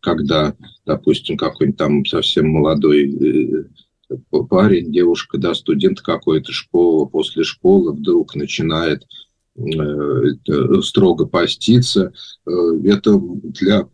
когда, 0.00 0.56
допустим, 0.84 1.36
какой-нибудь 1.36 1.78
там 1.78 2.04
совсем 2.04 2.48
молодой 2.48 3.64
э, 4.10 4.18
парень, 4.48 4.92
девушка, 4.92 5.38
да, 5.38 5.54
студент 5.54 6.00
какой-то 6.00 6.50
школы, 6.50 7.08
после 7.08 7.44
школы 7.44 7.92
вдруг 7.92 8.34
начинает 8.34 9.06
э, 9.56 10.82
строго 10.82 11.26
поститься, 11.26 12.12
это 12.44 13.20
для 13.20 13.88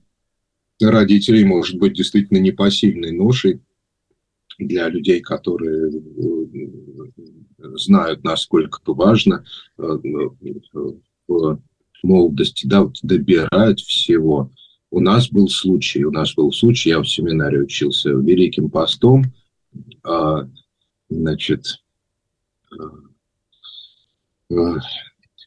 родителей 0.80 1.44
может 1.44 1.78
быть 1.78 1.94
действительно 1.94 2.38
непосильной 2.38 3.12
ношей, 3.12 3.60
для 4.58 4.88
людей, 4.88 5.20
которые 5.20 5.92
знают, 7.76 8.24
насколько 8.24 8.80
важно 8.92 9.44
э, 9.78 9.82
в 11.28 11.60
молодости, 12.02 12.66
да, 12.66 12.90
добирать 13.02 13.80
всего. 13.80 14.50
У 14.90 15.00
нас 15.00 15.28
был 15.28 15.48
случай, 15.48 16.04
у 16.04 16.10
нас 16.10 16.34
был 16.34 16.52
случай, 16.52 16.90
я 16.90 17.00
в 17.00 17.08
семинаре 17.08 17.60
учился 17.60 18.10
Великим 18.10 18.70
постом, 18.70 19.24
а, 20.02 20.48
значит, 21.08 21.82
э, 22.72 24.54
э, 24.54 24.74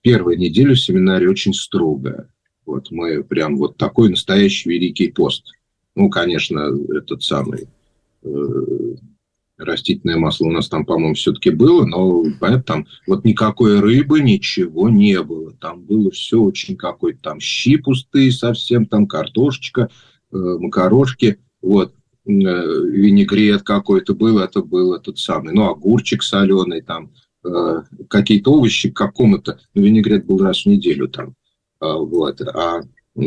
первую 0.03 0.37
неделю 0.37 0.75
в 0.75 0.79
семинаре 0.79 1.29
очень 1.29 1.53
строго. 1.53 2.31
Вот 2.65 2.91
мы 2.91 3.23
прям 3.23 3.57
вот 3.57 3.77
такой 3.77 4.09
настоящий 4.09 4.69
Великий 4.69 5.11
пост. 5.11 5.45
Ну, 5.95 6.09
конечно, 6.09 6.69
этот 6.95 7.23
самый 7.23 7.67
растительное 9.63 10.17
масло 10.17 10.47
у 10.47 10.51
нас 10.51 10.67
там, 10.69 10.85
по-моему, 10.85 11.13
все-таки 11.13 11.51
было, 11.51 11.85
но 11.85 12.23
понятно, 12.39 12.63
там 12.63 12.87
вот 13.07 13.23
никакой 13.23 13.79
рыбы, 13.79 14.21
ничего 14.21 14.89
не 14.89 15.21
было. 15.21 15.51
Там 15.53 15.81
было 15.81 16.11
все 16.11 16.41
очень 16.41 16.75
какой-то 16.75 17.21
там 17.21 17.39
щи 17.39 17.77
пустые 17.77 18.31
совсем, 18.31 18.85
там 18.85 19.07
картошечка, 19.07 19.89
э, 20.31 20.37
макарошки, 20.37 21.37
вот, 21.61 21.93
э, 22.25 22.29
винегрет 22.29 23.63
какой-то 23.63 24.13
был, 24.15 24.39
это 24.39 24.61
был 24.61 24.93
этот 24.93 25.17
самый, 25.17 25.53
ну, 25.53 25.69
огурчик 25.69 26.23
соленый, 26.23 26.81
там, 26.81 27.11
э, 27.43 27.83
какие-то 28.09 28.53
овощи 28.53 28.89
к 28.89 28.97
какому-то, 28.97 29.59
ну, 29.73 29.83
винегрет 29.83 30.25
был 30.25 30.39
раз 30.39 30.63
в 30.63 30.65
неделю 30.67 31.07
там, 31.07 31.29
э, 31.29 31.33
вот, 31.81 32.41
а 32.41 32.81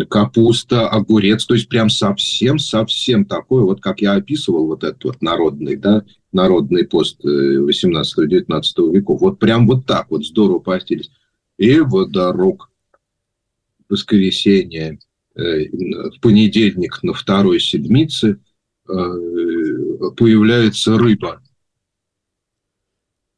капуста, 0.08 0.88
огурец, 0.88 1.44
то 1.44 1.54
есть 1.54 1.68
прям 1.68 1.90
совсем-совсем 1.90 3.26
такой, 3.26 3.62
вот 3.62 3.80
как 3.80 4.00
я 4.00 4.14
описывал, 4.14 4.66
вот 4.66 4.82
этот 4.82 5.04
вот 5.04 5.22
народный, 5.22 5.76
да, 5.76 6.04
народный 6.32 6.86
пост 6.86 7.24
18-19 7.24 8.44
э, 8.44 8.92
веков. 8.92 9.20
Вот 9.20 9.38
прям 9.38 9.66
вот 9.66 9.86
так 9.86 10.10
вот 10.10 10.24
здорово 10.24 10.58
постились. 10.58 11.10
И 11.58 11.78
водорог 11.80 12.70
в 13.88 13.92
воскресенье, 13.92 14.98
э, 15.36 15.68
в 15.68 16.20
понедельник 16.20 17.02
на 17.02 17.12
второй 17.12 17.60
седмице 17.60 18.40
э, 18.88 18.92
появляется 20.16 20.96
рыба. 20.98 21.42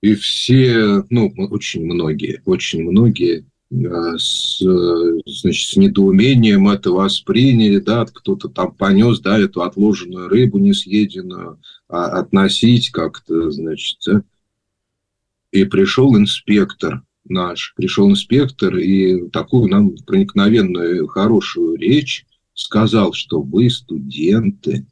И 0.01 0.14
все, 0.14 1.05
ну, 1.11 1.33
очень 1.51 1.85
многие, 1.85 2.41
очень 2.45 2.83
многие 2.83 3.45
с, 3.71 4.61
значит, 4.61 5.69
с 5.69 5.77
недоумением 5.77 6.69
это 6.69 6.93
восприняли, 6.93 7.79
да, 7.79 8.05
кто-то 8.07 8.49
там 8.49 8.75
понес, 8.75 9.21
да, 9.21 9.39
эту 9.39 9.62
отложенную 9.62 10.29
рыбу 10.29 10.59
несъеденную, 10.59 11.61
а 11.89 12.07
относить 12.21 12.91
как-то, 12.91 13.51
значит, 13.51 13.99
да. 14.07 14.23
и 15.51 15.64
пришел 15.64 16.17
инспектор 16.17 17.03
наш, 17.29 17.75
пришел 17.77 18.09
инспектор 18.09 18.77
и 18.77 19.29
такую 19.31 19.69
нам 19.69 19.97
проникновенную 20.07 21.09
хорошую 21.09 21.77
речь 21.77 22.25
сказал, 22.55 23.12
что 23.12 23.43
вы 23.43 23.69
студенты, 23.69 24.87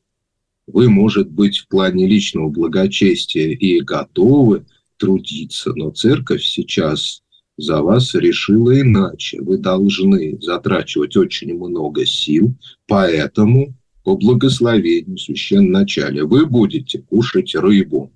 вы, 0.66 0.88
может 0.88 1.30
быть, 1.30 1.58
в 1.58 1.68
плане 1.68 2.06
личного 2.06 2.48
благочестия 2.48 3.50
и 3.50 3.80
готовы 3.80 4.66
трудиться, 4.96 5.72
но 5.74 5.90
церковь 5.90 6.42
сейчас 6.42 7.22
за 7.56 7.82
вас 7.82 8.14
решила 8.14 8.80
иначе. 8.80 9.40
Вы 9.40 9.58
должны 9.58 10.38
затрачивать 10.40 11.16
очень 11.16 11.54
много 11.54 12.04
сил, 12.06 12.54
поэтому 12.86 13.74
по 14.02 14.16
благословению 14.16 15.18
священном 15.18 15.72
начале 15.72 16.24
вы 16.24 16.46
будете 16.46 17.00
кушать 17.00 17.54
рыбу. 17.54 18.12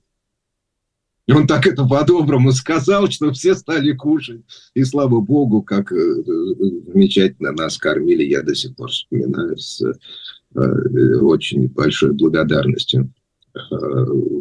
И 1.26 1.32
он 1.32 1.46
так 1.46 1.66
это 1.66 1.84
по-доброму 1.84 2.52
сказал, 2.52 3.08
что 3.10 3.32
все 3.32 3.54
стали 3.54 3.92
кушать. 3.92 4.40
И 4.74 4.82
слава 4.84 5.20
богу, 5.20 5.62
как 5.62 5.92
э, 5.92 5.96
замечательно 6.86 7.52
нас 7.52 7.76
кормили, 7.76 8.24
я 8.24 8.42
до 8.42 8.54
сих 8.54 8.74
пор 8.74 8.90
вспоминаю 8.90 9.56
с 9.58 9.82
э, 9.82 9.94
очень 11.20 11.68
большой 11.68 12.12
благодарностью 12.12 13.12
э, 13.54 13.60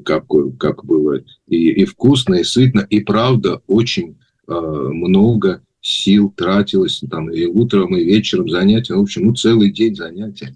как, 0.06 0.28
как 0.58 0.86
было 0.86 1.22
и, 1.48 1.72
и 1.72 1.86
вкусно, 1.86 2.36
и 2.36 2.44
сытно, 2.44 2.88
и 2.90 3.02
правда 3.02 3.62
очень 3.68 4.16
Э, 4.18 4.27
много 4.48 5.62
сил 5.82 6.34
тратилось 6.36 7.02
там 7.10 7.32
и 7.32 7.46
утром, 7.46 7.96
и 7.96 8.04
вечером 8.04 8.50
занятия, 8.50 8.96
в 8.96 9.02
общем, 9.02 9.28
ну, 9.28 9.36
целый 9.36 9.72
день 9.72 9.96
занятия. 9.96 10.56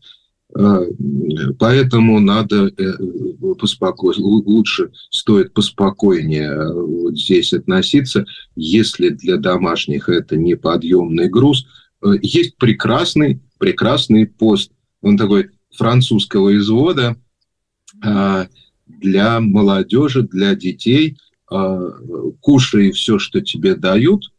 Э, 0.58 0.86
поэтому 1.58 2.20
надо 2.20 2.68
э, 2.68 2.94
поспоко... 3.60 4.12
лучше 4.18 4.92
стоит 5.10 5.54
поспокойнее 5.54 6.74
вот 6.74 7.18
здесь 7.18 7.54
относиться, 7.54 8.26
если 8.56 9.10
для 9.10 9.38
домашних 9.38 10.10
это 10.10 10.36
не 10.36 10.56
подъемный 10.56 11.30
груз. 11.30 11.66
Есть 12.22 12.58
прекрасный, 12.58 13.40
прекрасный 13.60 14.26
пост, 14.26 14.72
он 15.02 15.18
такой 15.18 15.52
французского 15.76 16.58
извода 16.58 17.16
для 18.88 19.40
молодежи, 19.40 20.24
для 20.24 20.56
детей– 20.56 21.18
а, 21.31 21.31
кушай 22.40 22.92
все, 22.92 23.20
что 23.20 23.42
тебе 23.42 23.76
дают, 23.76 24.32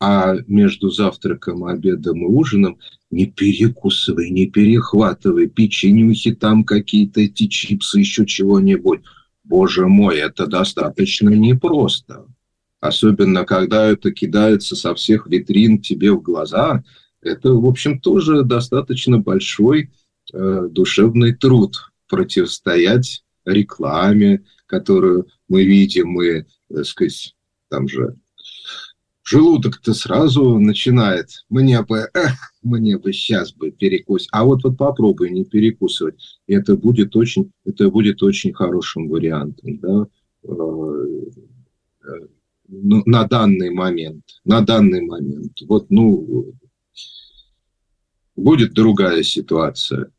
а 0.00 0.36
между 0.46 0.90
завтраком, 0.90 1.64
обедом 1.64 2.22
и 2.22 2.26
ужином 2.26 2.78
не 3.10 3.26
перекусывай, 3.26 4.28
не 4.30 4.46
перехватывай, 4.46 5.48
печенюхи 5.48 6.34
там 6.34 6.64
какие-то, 6.64 7.22
эти 7.22 7.46
чипсы, 7.46 8.00
еще 8.00 8.26
чего-нибудь. 8.26 9.00
Боже 9.44 9.86
мой, 9.86 10.18
это 10.18 10.46
достаточно 10.46 11.30
непросто. 11.30 12.26
Особенно, 12.80 13.46
когда 13.46 13.86
это 13.86 14.10
кидается 14.10 14.76
со 14.76 14.94
всех 14.94 15.26
витрин 15.26 15.80
тебе 15.80 16.12
в 16.12 16.20
глаза. 16.20 16.84
Это, 17.22 17.52
в 17.54 17.64
общем, 17.64 17.98
тоже 17.98 18.42
достаточно 18.42 19.18
большой 19.18 19.90
э, 20.32 20.68
душевный 20.70 21.34
труд 21.34 21.92
противостоять 22.08 23.24
рекламе, 23.46 24.44
которую 24.74 25.26
мы 25.48 25.64
видим, 25.64 26.20
и, 26.20 26.44
так 26.68 26.84
сказать, 26.84 27.36
там 27.68 27.88
же 27.88 28.16
желудок-то 29.22 29.94
сразу 29.94 30.58
начинает, 30.58 31.44
мне 31.48 31.82
бы, 31.82 32.08
эх, 32.12 32.34
мне 32.62 32.98
бы 32.98 33.12
сейчас 33.12 33.52
бы 33.52 33.70
перекусить. 33.70 34.28
А 34.32 34.44
вот, 34.44 34.64
вот 34.64 34.76
попробуй 34.76 35.30
не 35.30 35.44
перекусывать. 35.44 36.40
Это 36.46 36.76
будет 36.76 37.14
очень, 37.16 37.52
это 37.64 37.88
будет 37.88 38.22
очень 38.22 38.52
хорошим 38.52 39.08
вариантом, 39.08 39.78
да, 39.78 40.06
э, 40.42 41.20
э, 42.04 42.26
ну, 42.68 43.02
на 43.06 43.24
данный 43.24 43.70
момент, 43.70 44.24
на 44.44 44.60
данный 44.60 45.02
момент. 45.02 45.52
Вот, 45.68 45.90
ну, 45.90 46.52
будет 48.36 48.74
другая 48.74 49.22
ситуация. 49.22 50.10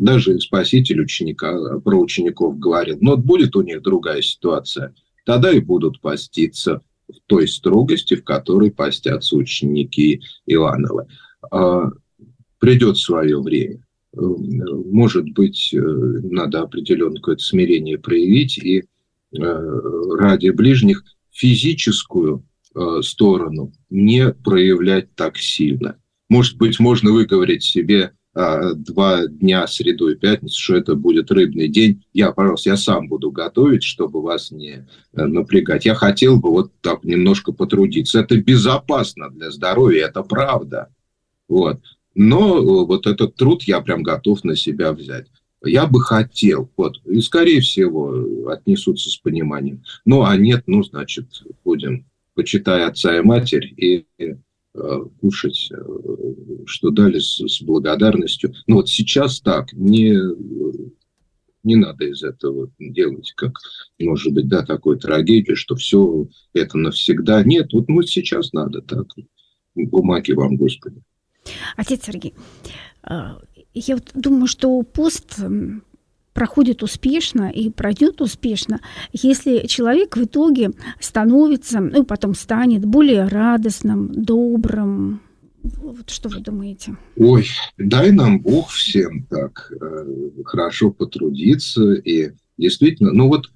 Даже 0.00 0.40
спаситель 0.40 1.02
ученика, 1.02 1.78
про 1.80 2.00
учеников 2.00 2.58
говорил, 2.58 2.96
но 3.02 3.18
будет 3.18 3.54
у 3.54 3.60
них 3.60 3.82
другая 3.82 4.22
ситуация. 4.22 4.94
Тогда 5.26 5.52
и 5.52 5.60
будут 5.60 6.00
поститься 6.00 6.80
в 7.06 7.16
той 7.26 7.46
строгости, 7.46 8.14
в 8.16 8.24
которой 8.24 8.70
постятся 8.70 9.36
ученики 9.36 10.22
Иванова. 10.46 11.06
А, 11.50 11.90
придет 12.58 12.96
свое 12.96 13.42
время. 13.42 13.84
Может 14.14 15.30
быть, 15.34 15.74
э, 15.74 15.78
надо 15.78 16.62
определенное 16.62 17.16
какое-то 17.16 17.44
смирение 17.44 17.98
проявить 17.98 18.56
и 18.56 18.78
э, 18.78 18.84
ради 20.18 20.48
ближних 20.48 21.04
физическую 21.30 22.46
э, 22.74 23.02
сторону 23.02 23.74
не 23.90 24.32
проявлять 24.32 25.14
так 25.14 25.36
сильно. 25.36 26.00
Может 26.30 26.56
быть, 26.56 26.80
можно 26.80 27.12
выговорить 27.12 27.64
себе 27.64 28.12
два 28.34 29.26
дня, 29.26 29.66
среду 29.66 30.08
и 30.08 30.14
пятницу, 30.14 30.60
что 30.60 30.76
это 30.76 30.94
будет 30.94 31.30
рыбный 31.30 31.68
день. 31.68 32.04
Я, 32.12 32.30
пожалуйста, 32.32 32.70
я 32.70 32.76
сам 32.76 33.08
буду 33.08 33.30
готовить, 33.30 33.82
чтобы 33.82 34.22
вас 34.22 34.50
не 34.52 34.86
э, 35.12 35.24
напрягать. 35.24 35.84
Я 35.84 35.94
хотел 35.94 36.38
бы 36.38 36.50
вот 36.50 36.72
так 36.80 37.02
немножко 37.02 37.52
потрудиться. 37.52 38.20
Это 38.20 38.36
безопасно 38.36 39.30
для 39.30 39.50
здоровья, 39.50 40.06
это 40.06 40.22
правда. 40.22 40.94
Вот. 41.48 41.80
Но 42.14 42.58
э, 42.58 42.86
вот 42.86 43.06
этот 43.06 43.34
труд 43.34 43.64
я 43.64 43.80
прям 43.80 44.02
готов 44.02 44.44
на 44.44 44.54
себя 44.54 44.92
взять. 44.92 45.26
Я 45.64 45.86
бы 45.86 46.00
хотел, 46.00 46.70
вот, 46.76 47.00
и 47.04 47.20
скорее 47.20 47.60
всего 47.60 48.48
отнесутся 48.48 49.10
с 49.10 49.16
пониманием. 49.16 49.82
Ну, 50.06 50.22
а 50.22 50.34
нет, 50.36 50.62
ну, 50.66 50.82
значит, 50.82 51.26
будем, 51.64 52.06
почитая 52.34 52.86
отца 52.86 53.18
и 53.18 53.20
матерь, 53.20 53.66
и 53.76 54.06
кушать, 55.20 55.70
э, 55.72 55.76
что 56.66 56.90
дали 56.90 57.18
с, 57.18 57.38
с 57.38 57.62
благодарностью. 57.62 58.54
Но 58.66 58.76
вот 58.76 58.88
сейчас 58.88 59.40
так, 59.40 59.72
не, 59.72 60.16
не 61.62 61.76
надо 61.76 62.06
из 62.06 62.22
этого 62.22 62.70
делать, 62.78 63.32
как, 63.36 63.58
может 63.98 64.32
быть, 64.32 64.48
да, 64.48 64.64
такой 64.64 64.98
трагедию, 64.98 65.56
что 65.56 65.74
все 65.74 66.28
это 66.52 66.78
навсегда. 66.78 67.42
Нет, 67.42 67.72
вот, 67.72 67.86
вот 67.88 68.08
сейчас 68.08 68.52
надо 68.52 68.82
так. 68.82 69.06
Бумаги 69.74 70.32
вам, 70.32 70.56
Господи. 70.56 71.02
Отец 71.76 72.04
Сергей, 72.04 72.34
э, 73.08 73.36
я 73.74 73.94
вот 73.94 74.10
думаю, 74.14 74.46
что 74.46 74.82
пост 74.82 75.40
проходит 76.32 76.82
успешно 76.82 77.50
и 77.50 77.70
пройдет 77.70 78.20
успешно, 78.20 78.80
если 79.12 79.66
человек 79.66 80.16
в 80.16 80.24
итоге 80.24 80.70
становится, 81.00 81.80
ну, 81.80 82.04
потом 82.04 82.34
станет 82.34 82.84
более 82.84 83.26
радостным, 83.26 84.10
добрым. 84.12 85.20
Вот 85.62 86.08
что 86.08 86.28
вы 86.28 86.40
думаете? 86.40 86.96
Ой, 87.16 87.46
дай 87.76 88.12
нам 88.12 88.40
Бог 88.40 88.70
всем 88.70 89.26
так 89.28 89.70
э, 89.78 90.30
хорошо 90.44 90.90
потрудиться 90.90 91.92
и 91.92 92.32
действительно, 92.56 93.12
ну 93.12 93.28
вот 93.28 93.50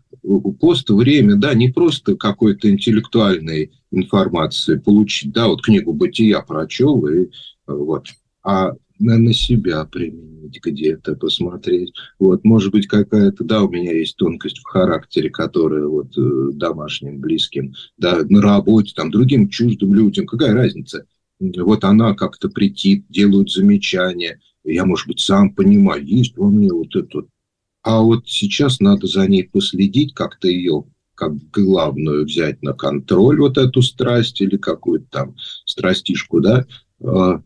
пост 0.61 0.89
время, 0.91 1.37
да, 1.37 1.55
не 1.55 1.68
просто 1.68 2.16
какой-то 2.16 2.70
интеллектуальной 2.70 3.72
информации 3.91 4.77
получить, 4.77 5.33
да, 5.33 5.49
вот 5.49 5.62
книгу 5.62 5.93
«Бытия» 5.93 6.41
прочел, 6.41 7.07
и 7.07 7.29
вот, 7.66 8.09
а 8.43 8.72
на, 8.99 9.19
на 9.19 9.33
себя 9.33 9.85
применить 9.85 10.61
где-то, 10.63 11.17
посмотреть. 11.17 11.93
Вот, 12.19 12.45
может 12.45 12.73
быть, 12.73 12.87
какая-то, 12.87 13.45
да, 13.45 13.63
у 13.63 13.71
меня 13.71 13.93
есть 13.93 14.17
тонкость 14.17 14.59
в 14.59 14.65
характере, 14.65 15.31
которая 15.31 15.87
вот 15.87 16.17
э, 16.17 16.51
домашним, 16.53 17.21
близким, 17.21 17.75
да, 17.97 18.23
на 18.29 18.41
работе, 18.41 18.93
там, 18.95 19.11
другим 19.11 19.49
чуждым 19.49 19.95
людям, 19.95 20.27
какая 20.27 20.55
разница? 20.55 21.07
Вот 21.41 21.85
она 21.85 22.15
как-то 22.15 22.49
притит, 22.49 23.07
делают 23.09 23.51
замечания, 23.51 24.41
я, 24.65 24.85
может 24.87 25.09
быть, 25.09 25.21
сам 25.21 25.55
понимаю, 25.55 26.05
есть 26.05 26.37
во 26.37 26.49
мне 26.49 26.73
вот 26.73 26.97
это 26.97 27.27
А 27.83 28.01
вот 28.01 28.27
сейчас 28.27 28.81
надо 28.81 29.07
за 29.07 29.27
ней 29.27 29.45
последить, 29.45 30.15
как-то 30.15 30.49
ее 30.49 30.85
как 31.15 31.33
главную 31.53 32.25
взять 32.25 32.61
на 32.63 32.73
контроль 32.73 33.41
вот 33.41 33.57
эту 33.57 33.83
страсть 33.83 34.41
или 34.41 34.57
какую-то 34.57 35.07
там 35.11 35.37
страстишку, 35.65 36.41
да, 36.41 36.67
а, 37.05 37.41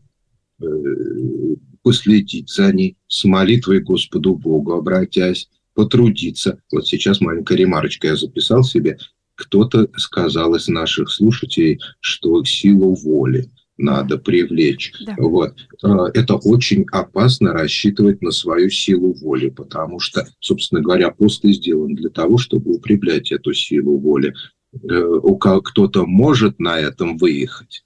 последить 1.83 2.49
за 2.49 2.71
ней, 2.73 2.97
с 3.07 3.23
молитвой 3.23 3.79
Господу 3.79 4.35
Богу 4.35 4.73
обратясь, 4.73 5.49
потрудиться. 5.73 6.59
Вот 6.71 6.87
сейчас 6.87 7.21
маленькая 7.21 7.57
ремарочка 7.57 8.07
я 8.07 8.15
записал 8.15 8.63
себе. 8.63 8.97
Кто-то 9.35 9.89
сказал 9.95 10.55
из 10.55 10.67
наших 10.67 11.09
слушателей, 11.09 11.79
что 12.01 12.43
силу 12.43 12.95
воли 12.95 13.49
надо 13.79 14.17
привлечь. 14.17 14.91
Да. 15.05 15.15
Вот. 15.17 15.55
А, 15.81 16.07
это 16.13 16.35
очень 16.35 16.85
опасно 16.91 17.53
рассчитывать 17.53 18.21
на 18.21 18.31
свою 18.31 18.69
силу 18.69 19.13
воли, 19.13 19.49
потому 19.49 19.99
что, 19.99 20.27
собственно 20.41 20.81
говоря, 20.81 21.11
пост 21.11 21.45
и 21.45 21.53
сделан 21.53 21.95
для 21.95 22.09
того, 22.09 22.37
чтобы 22.37 22.75
укреплять 22.75 23.31
эту 23.31 23.53
силу 23.53 23.97
воли. 23.97 24.33
Э, 24.73 25.59
кто-то 25.63 26.05
может 26.05 26.59
на 26.59 26.77
этом 26.77 27.17
выехать, 27.17 27.83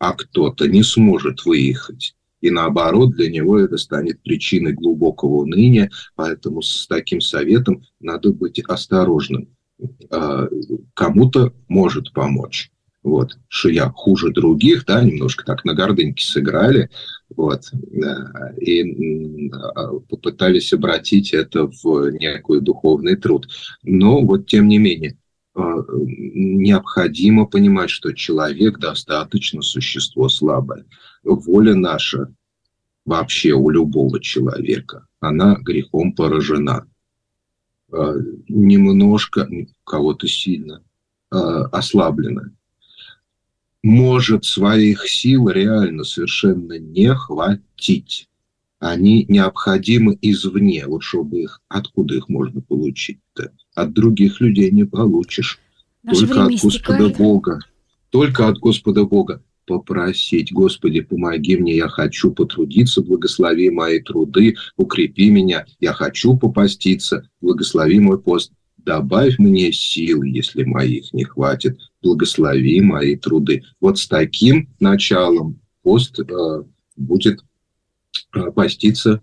а 0.00 0.14
кто-то 0.14 0.66
не 0.66 0.82
сможет 0.82 1.44
выехать. 1.44 2.16
И 2.40 2.50
наоборот, 2.50 3.10
для 3.10 3.30
него 3.30 3.58
это 3.58 3.76
станет 3.76 4.22
причиной 4.22 4.72
глубокого 4.72 5.42
уныния, 5.42 5.90
поэтому 6.16 6.62
с 6.62 6.86
таким 6.88 7.20
советом 7.20 7.84
надо 8.00 8.32
быть 8.32 8.58
осторожным. 8.60 9.48
А, 10.10 10.48
кому-то 10.94 11.52
может 11.68 12.12
помочь. 12.14 12.72
Вот, 13.02 13.38
что 13.48 13.70
я 13.70 13.88
хуже 13.90 14.30
других, 14.30 14.84
да, 14.84 15.02
немножко 15.02 15.44
так 15.44 15.64
на 15.64 15.72
гордыньке 15.72 16.22
сыграли, 16.22 16.90
вот, 17.34 17.62
и 18.60 19.50
а, 19.52 19.92
попытались 20.00 20.72
обратить 20.74 21.32
это 21.32 21.66
в 21.66 22.10
некую 22.10 22.60
духовный 22.60 23.16
труд. 23.16 23.48
Но 23.82 24.20
вот 24.20 24.46
тем 24.46 24.68
не 24.68 24.76
менее, 24.76 25.16
необходимо 25.54 27.46
понимать, 27.46 27.90
что 27.90 28.12
человек 28.12 28.78
достаточно 28.78 29.62
существо 29.62 30.28
слабое. 30.28 30.86
Воля 31.22 31.74
наша 31.74 32.32
вообще 33.04 33.52
у 33.52 33.70
любого 33.70 34.20
человека, 34.20 35.06
она 35.18 35.56
грехом 35.56 36.12
поражена. 36.12 36.86
А, 37.92 38.14
немножко, 38.48 39.48
кого-то 39.84 40.28
сильно 40.28 40.84
а, 41.30 41.64
ослаблена. 41.66 42.52
Может 43.82 44.44
своих 44.44 45.08
сил 45.08 45.48
реально 45.48 46.04
совершенно 46.04 46.78
не 46.78 47.12
хватить. 47.14 48.29
Они 48.80 49.24
необходимы 49.28 50.18
извне, 50.20 50.86
вот 50.86 51.04
чтобы 51.04 51.42
их, 51.42 51.60
откуда 51.68 52.16
их 52.16 52.28
можно 52.28 52.60
получить-то? 52.60 53.52
от 53.74 53.92
других 53.92 54.40
людей 54.40 54.70
не 54.70 54.84
получишь. 54.84 55.58
Наше 56.02 56.26
Только 56.26 56.44
от 56.44 56.50
Господа 56.50 56.68
истекает. 56.68 57.16
Бога. 57.16 57.58
Только 58.10 58.48
от 58.48 58.58
Господа 58.58 59.04
Бога 59.04 59.42
попросить, 59.66 60.52
Господи, 60.52 61.00
помоги 61.00 61.56
мне, 61.56 61.76
я 61.76 61.88
хочу 61.88 62.32
потрудиться, 62.32 63.02
благослови 63.02 63.70
мои 63.70 64.00
труды, 64.00 64.56
укрепи 64.76 65.30
меня, 65.30 65.64
я 65.78 65.92
хочу 65.92 66.36
попаститься, 66.36 67.28
благослови 67.40 68.00
мой 68.00 68.20
пост, 68.20 68.52
добавь 68.78 69.38
мне 69.38 69.72
сил, 69.72 70.24
если 70.24 70.64
моих 70.64 71.12
не 71.12 71.22
хватит, 71.22 71.78
благослови 72.02 72.80
мои 72.80 73.14
труды. 73.14 73.62
Вот 73.80 73.98
с 73.98 74.08
таким 74.08 74.70
началом 74.80 75.60
пост 75.82 76.18
э, 76.18 76.62
будет 76.96 77.44
поститься 78.54 79.20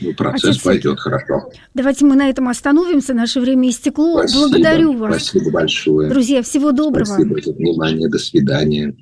ну, 0.00 0.12
процесс 0.14 0.50
Отец, 0.56 0.62
пойдет 0.62 0.98
хорошо. 0.98 1.50
Давайте 1.72 2.04
мы 2.04 2.16
на 2.16 2.28
этом 2.28 2.48
остановимся. 2.48 3.14
Наше 3.14 3.40
время 3.40 3.70
истекло. 3.70 4.18
Спасибо, 4.26 4.48
Благодарю 4.48 4.92
вас. 4.96 5.26
Спасибо 5.26 5.50
большое. 5.52 6.08
Друзья, 6.10 6.42
всего 6.42 6.72
доброго. 6.72 7.04
Спасибо 7.04 7.40
за 7.40 7.52
внимание. 7.52 8.08
До 8.08 8.18
свидания. 8.18 8.96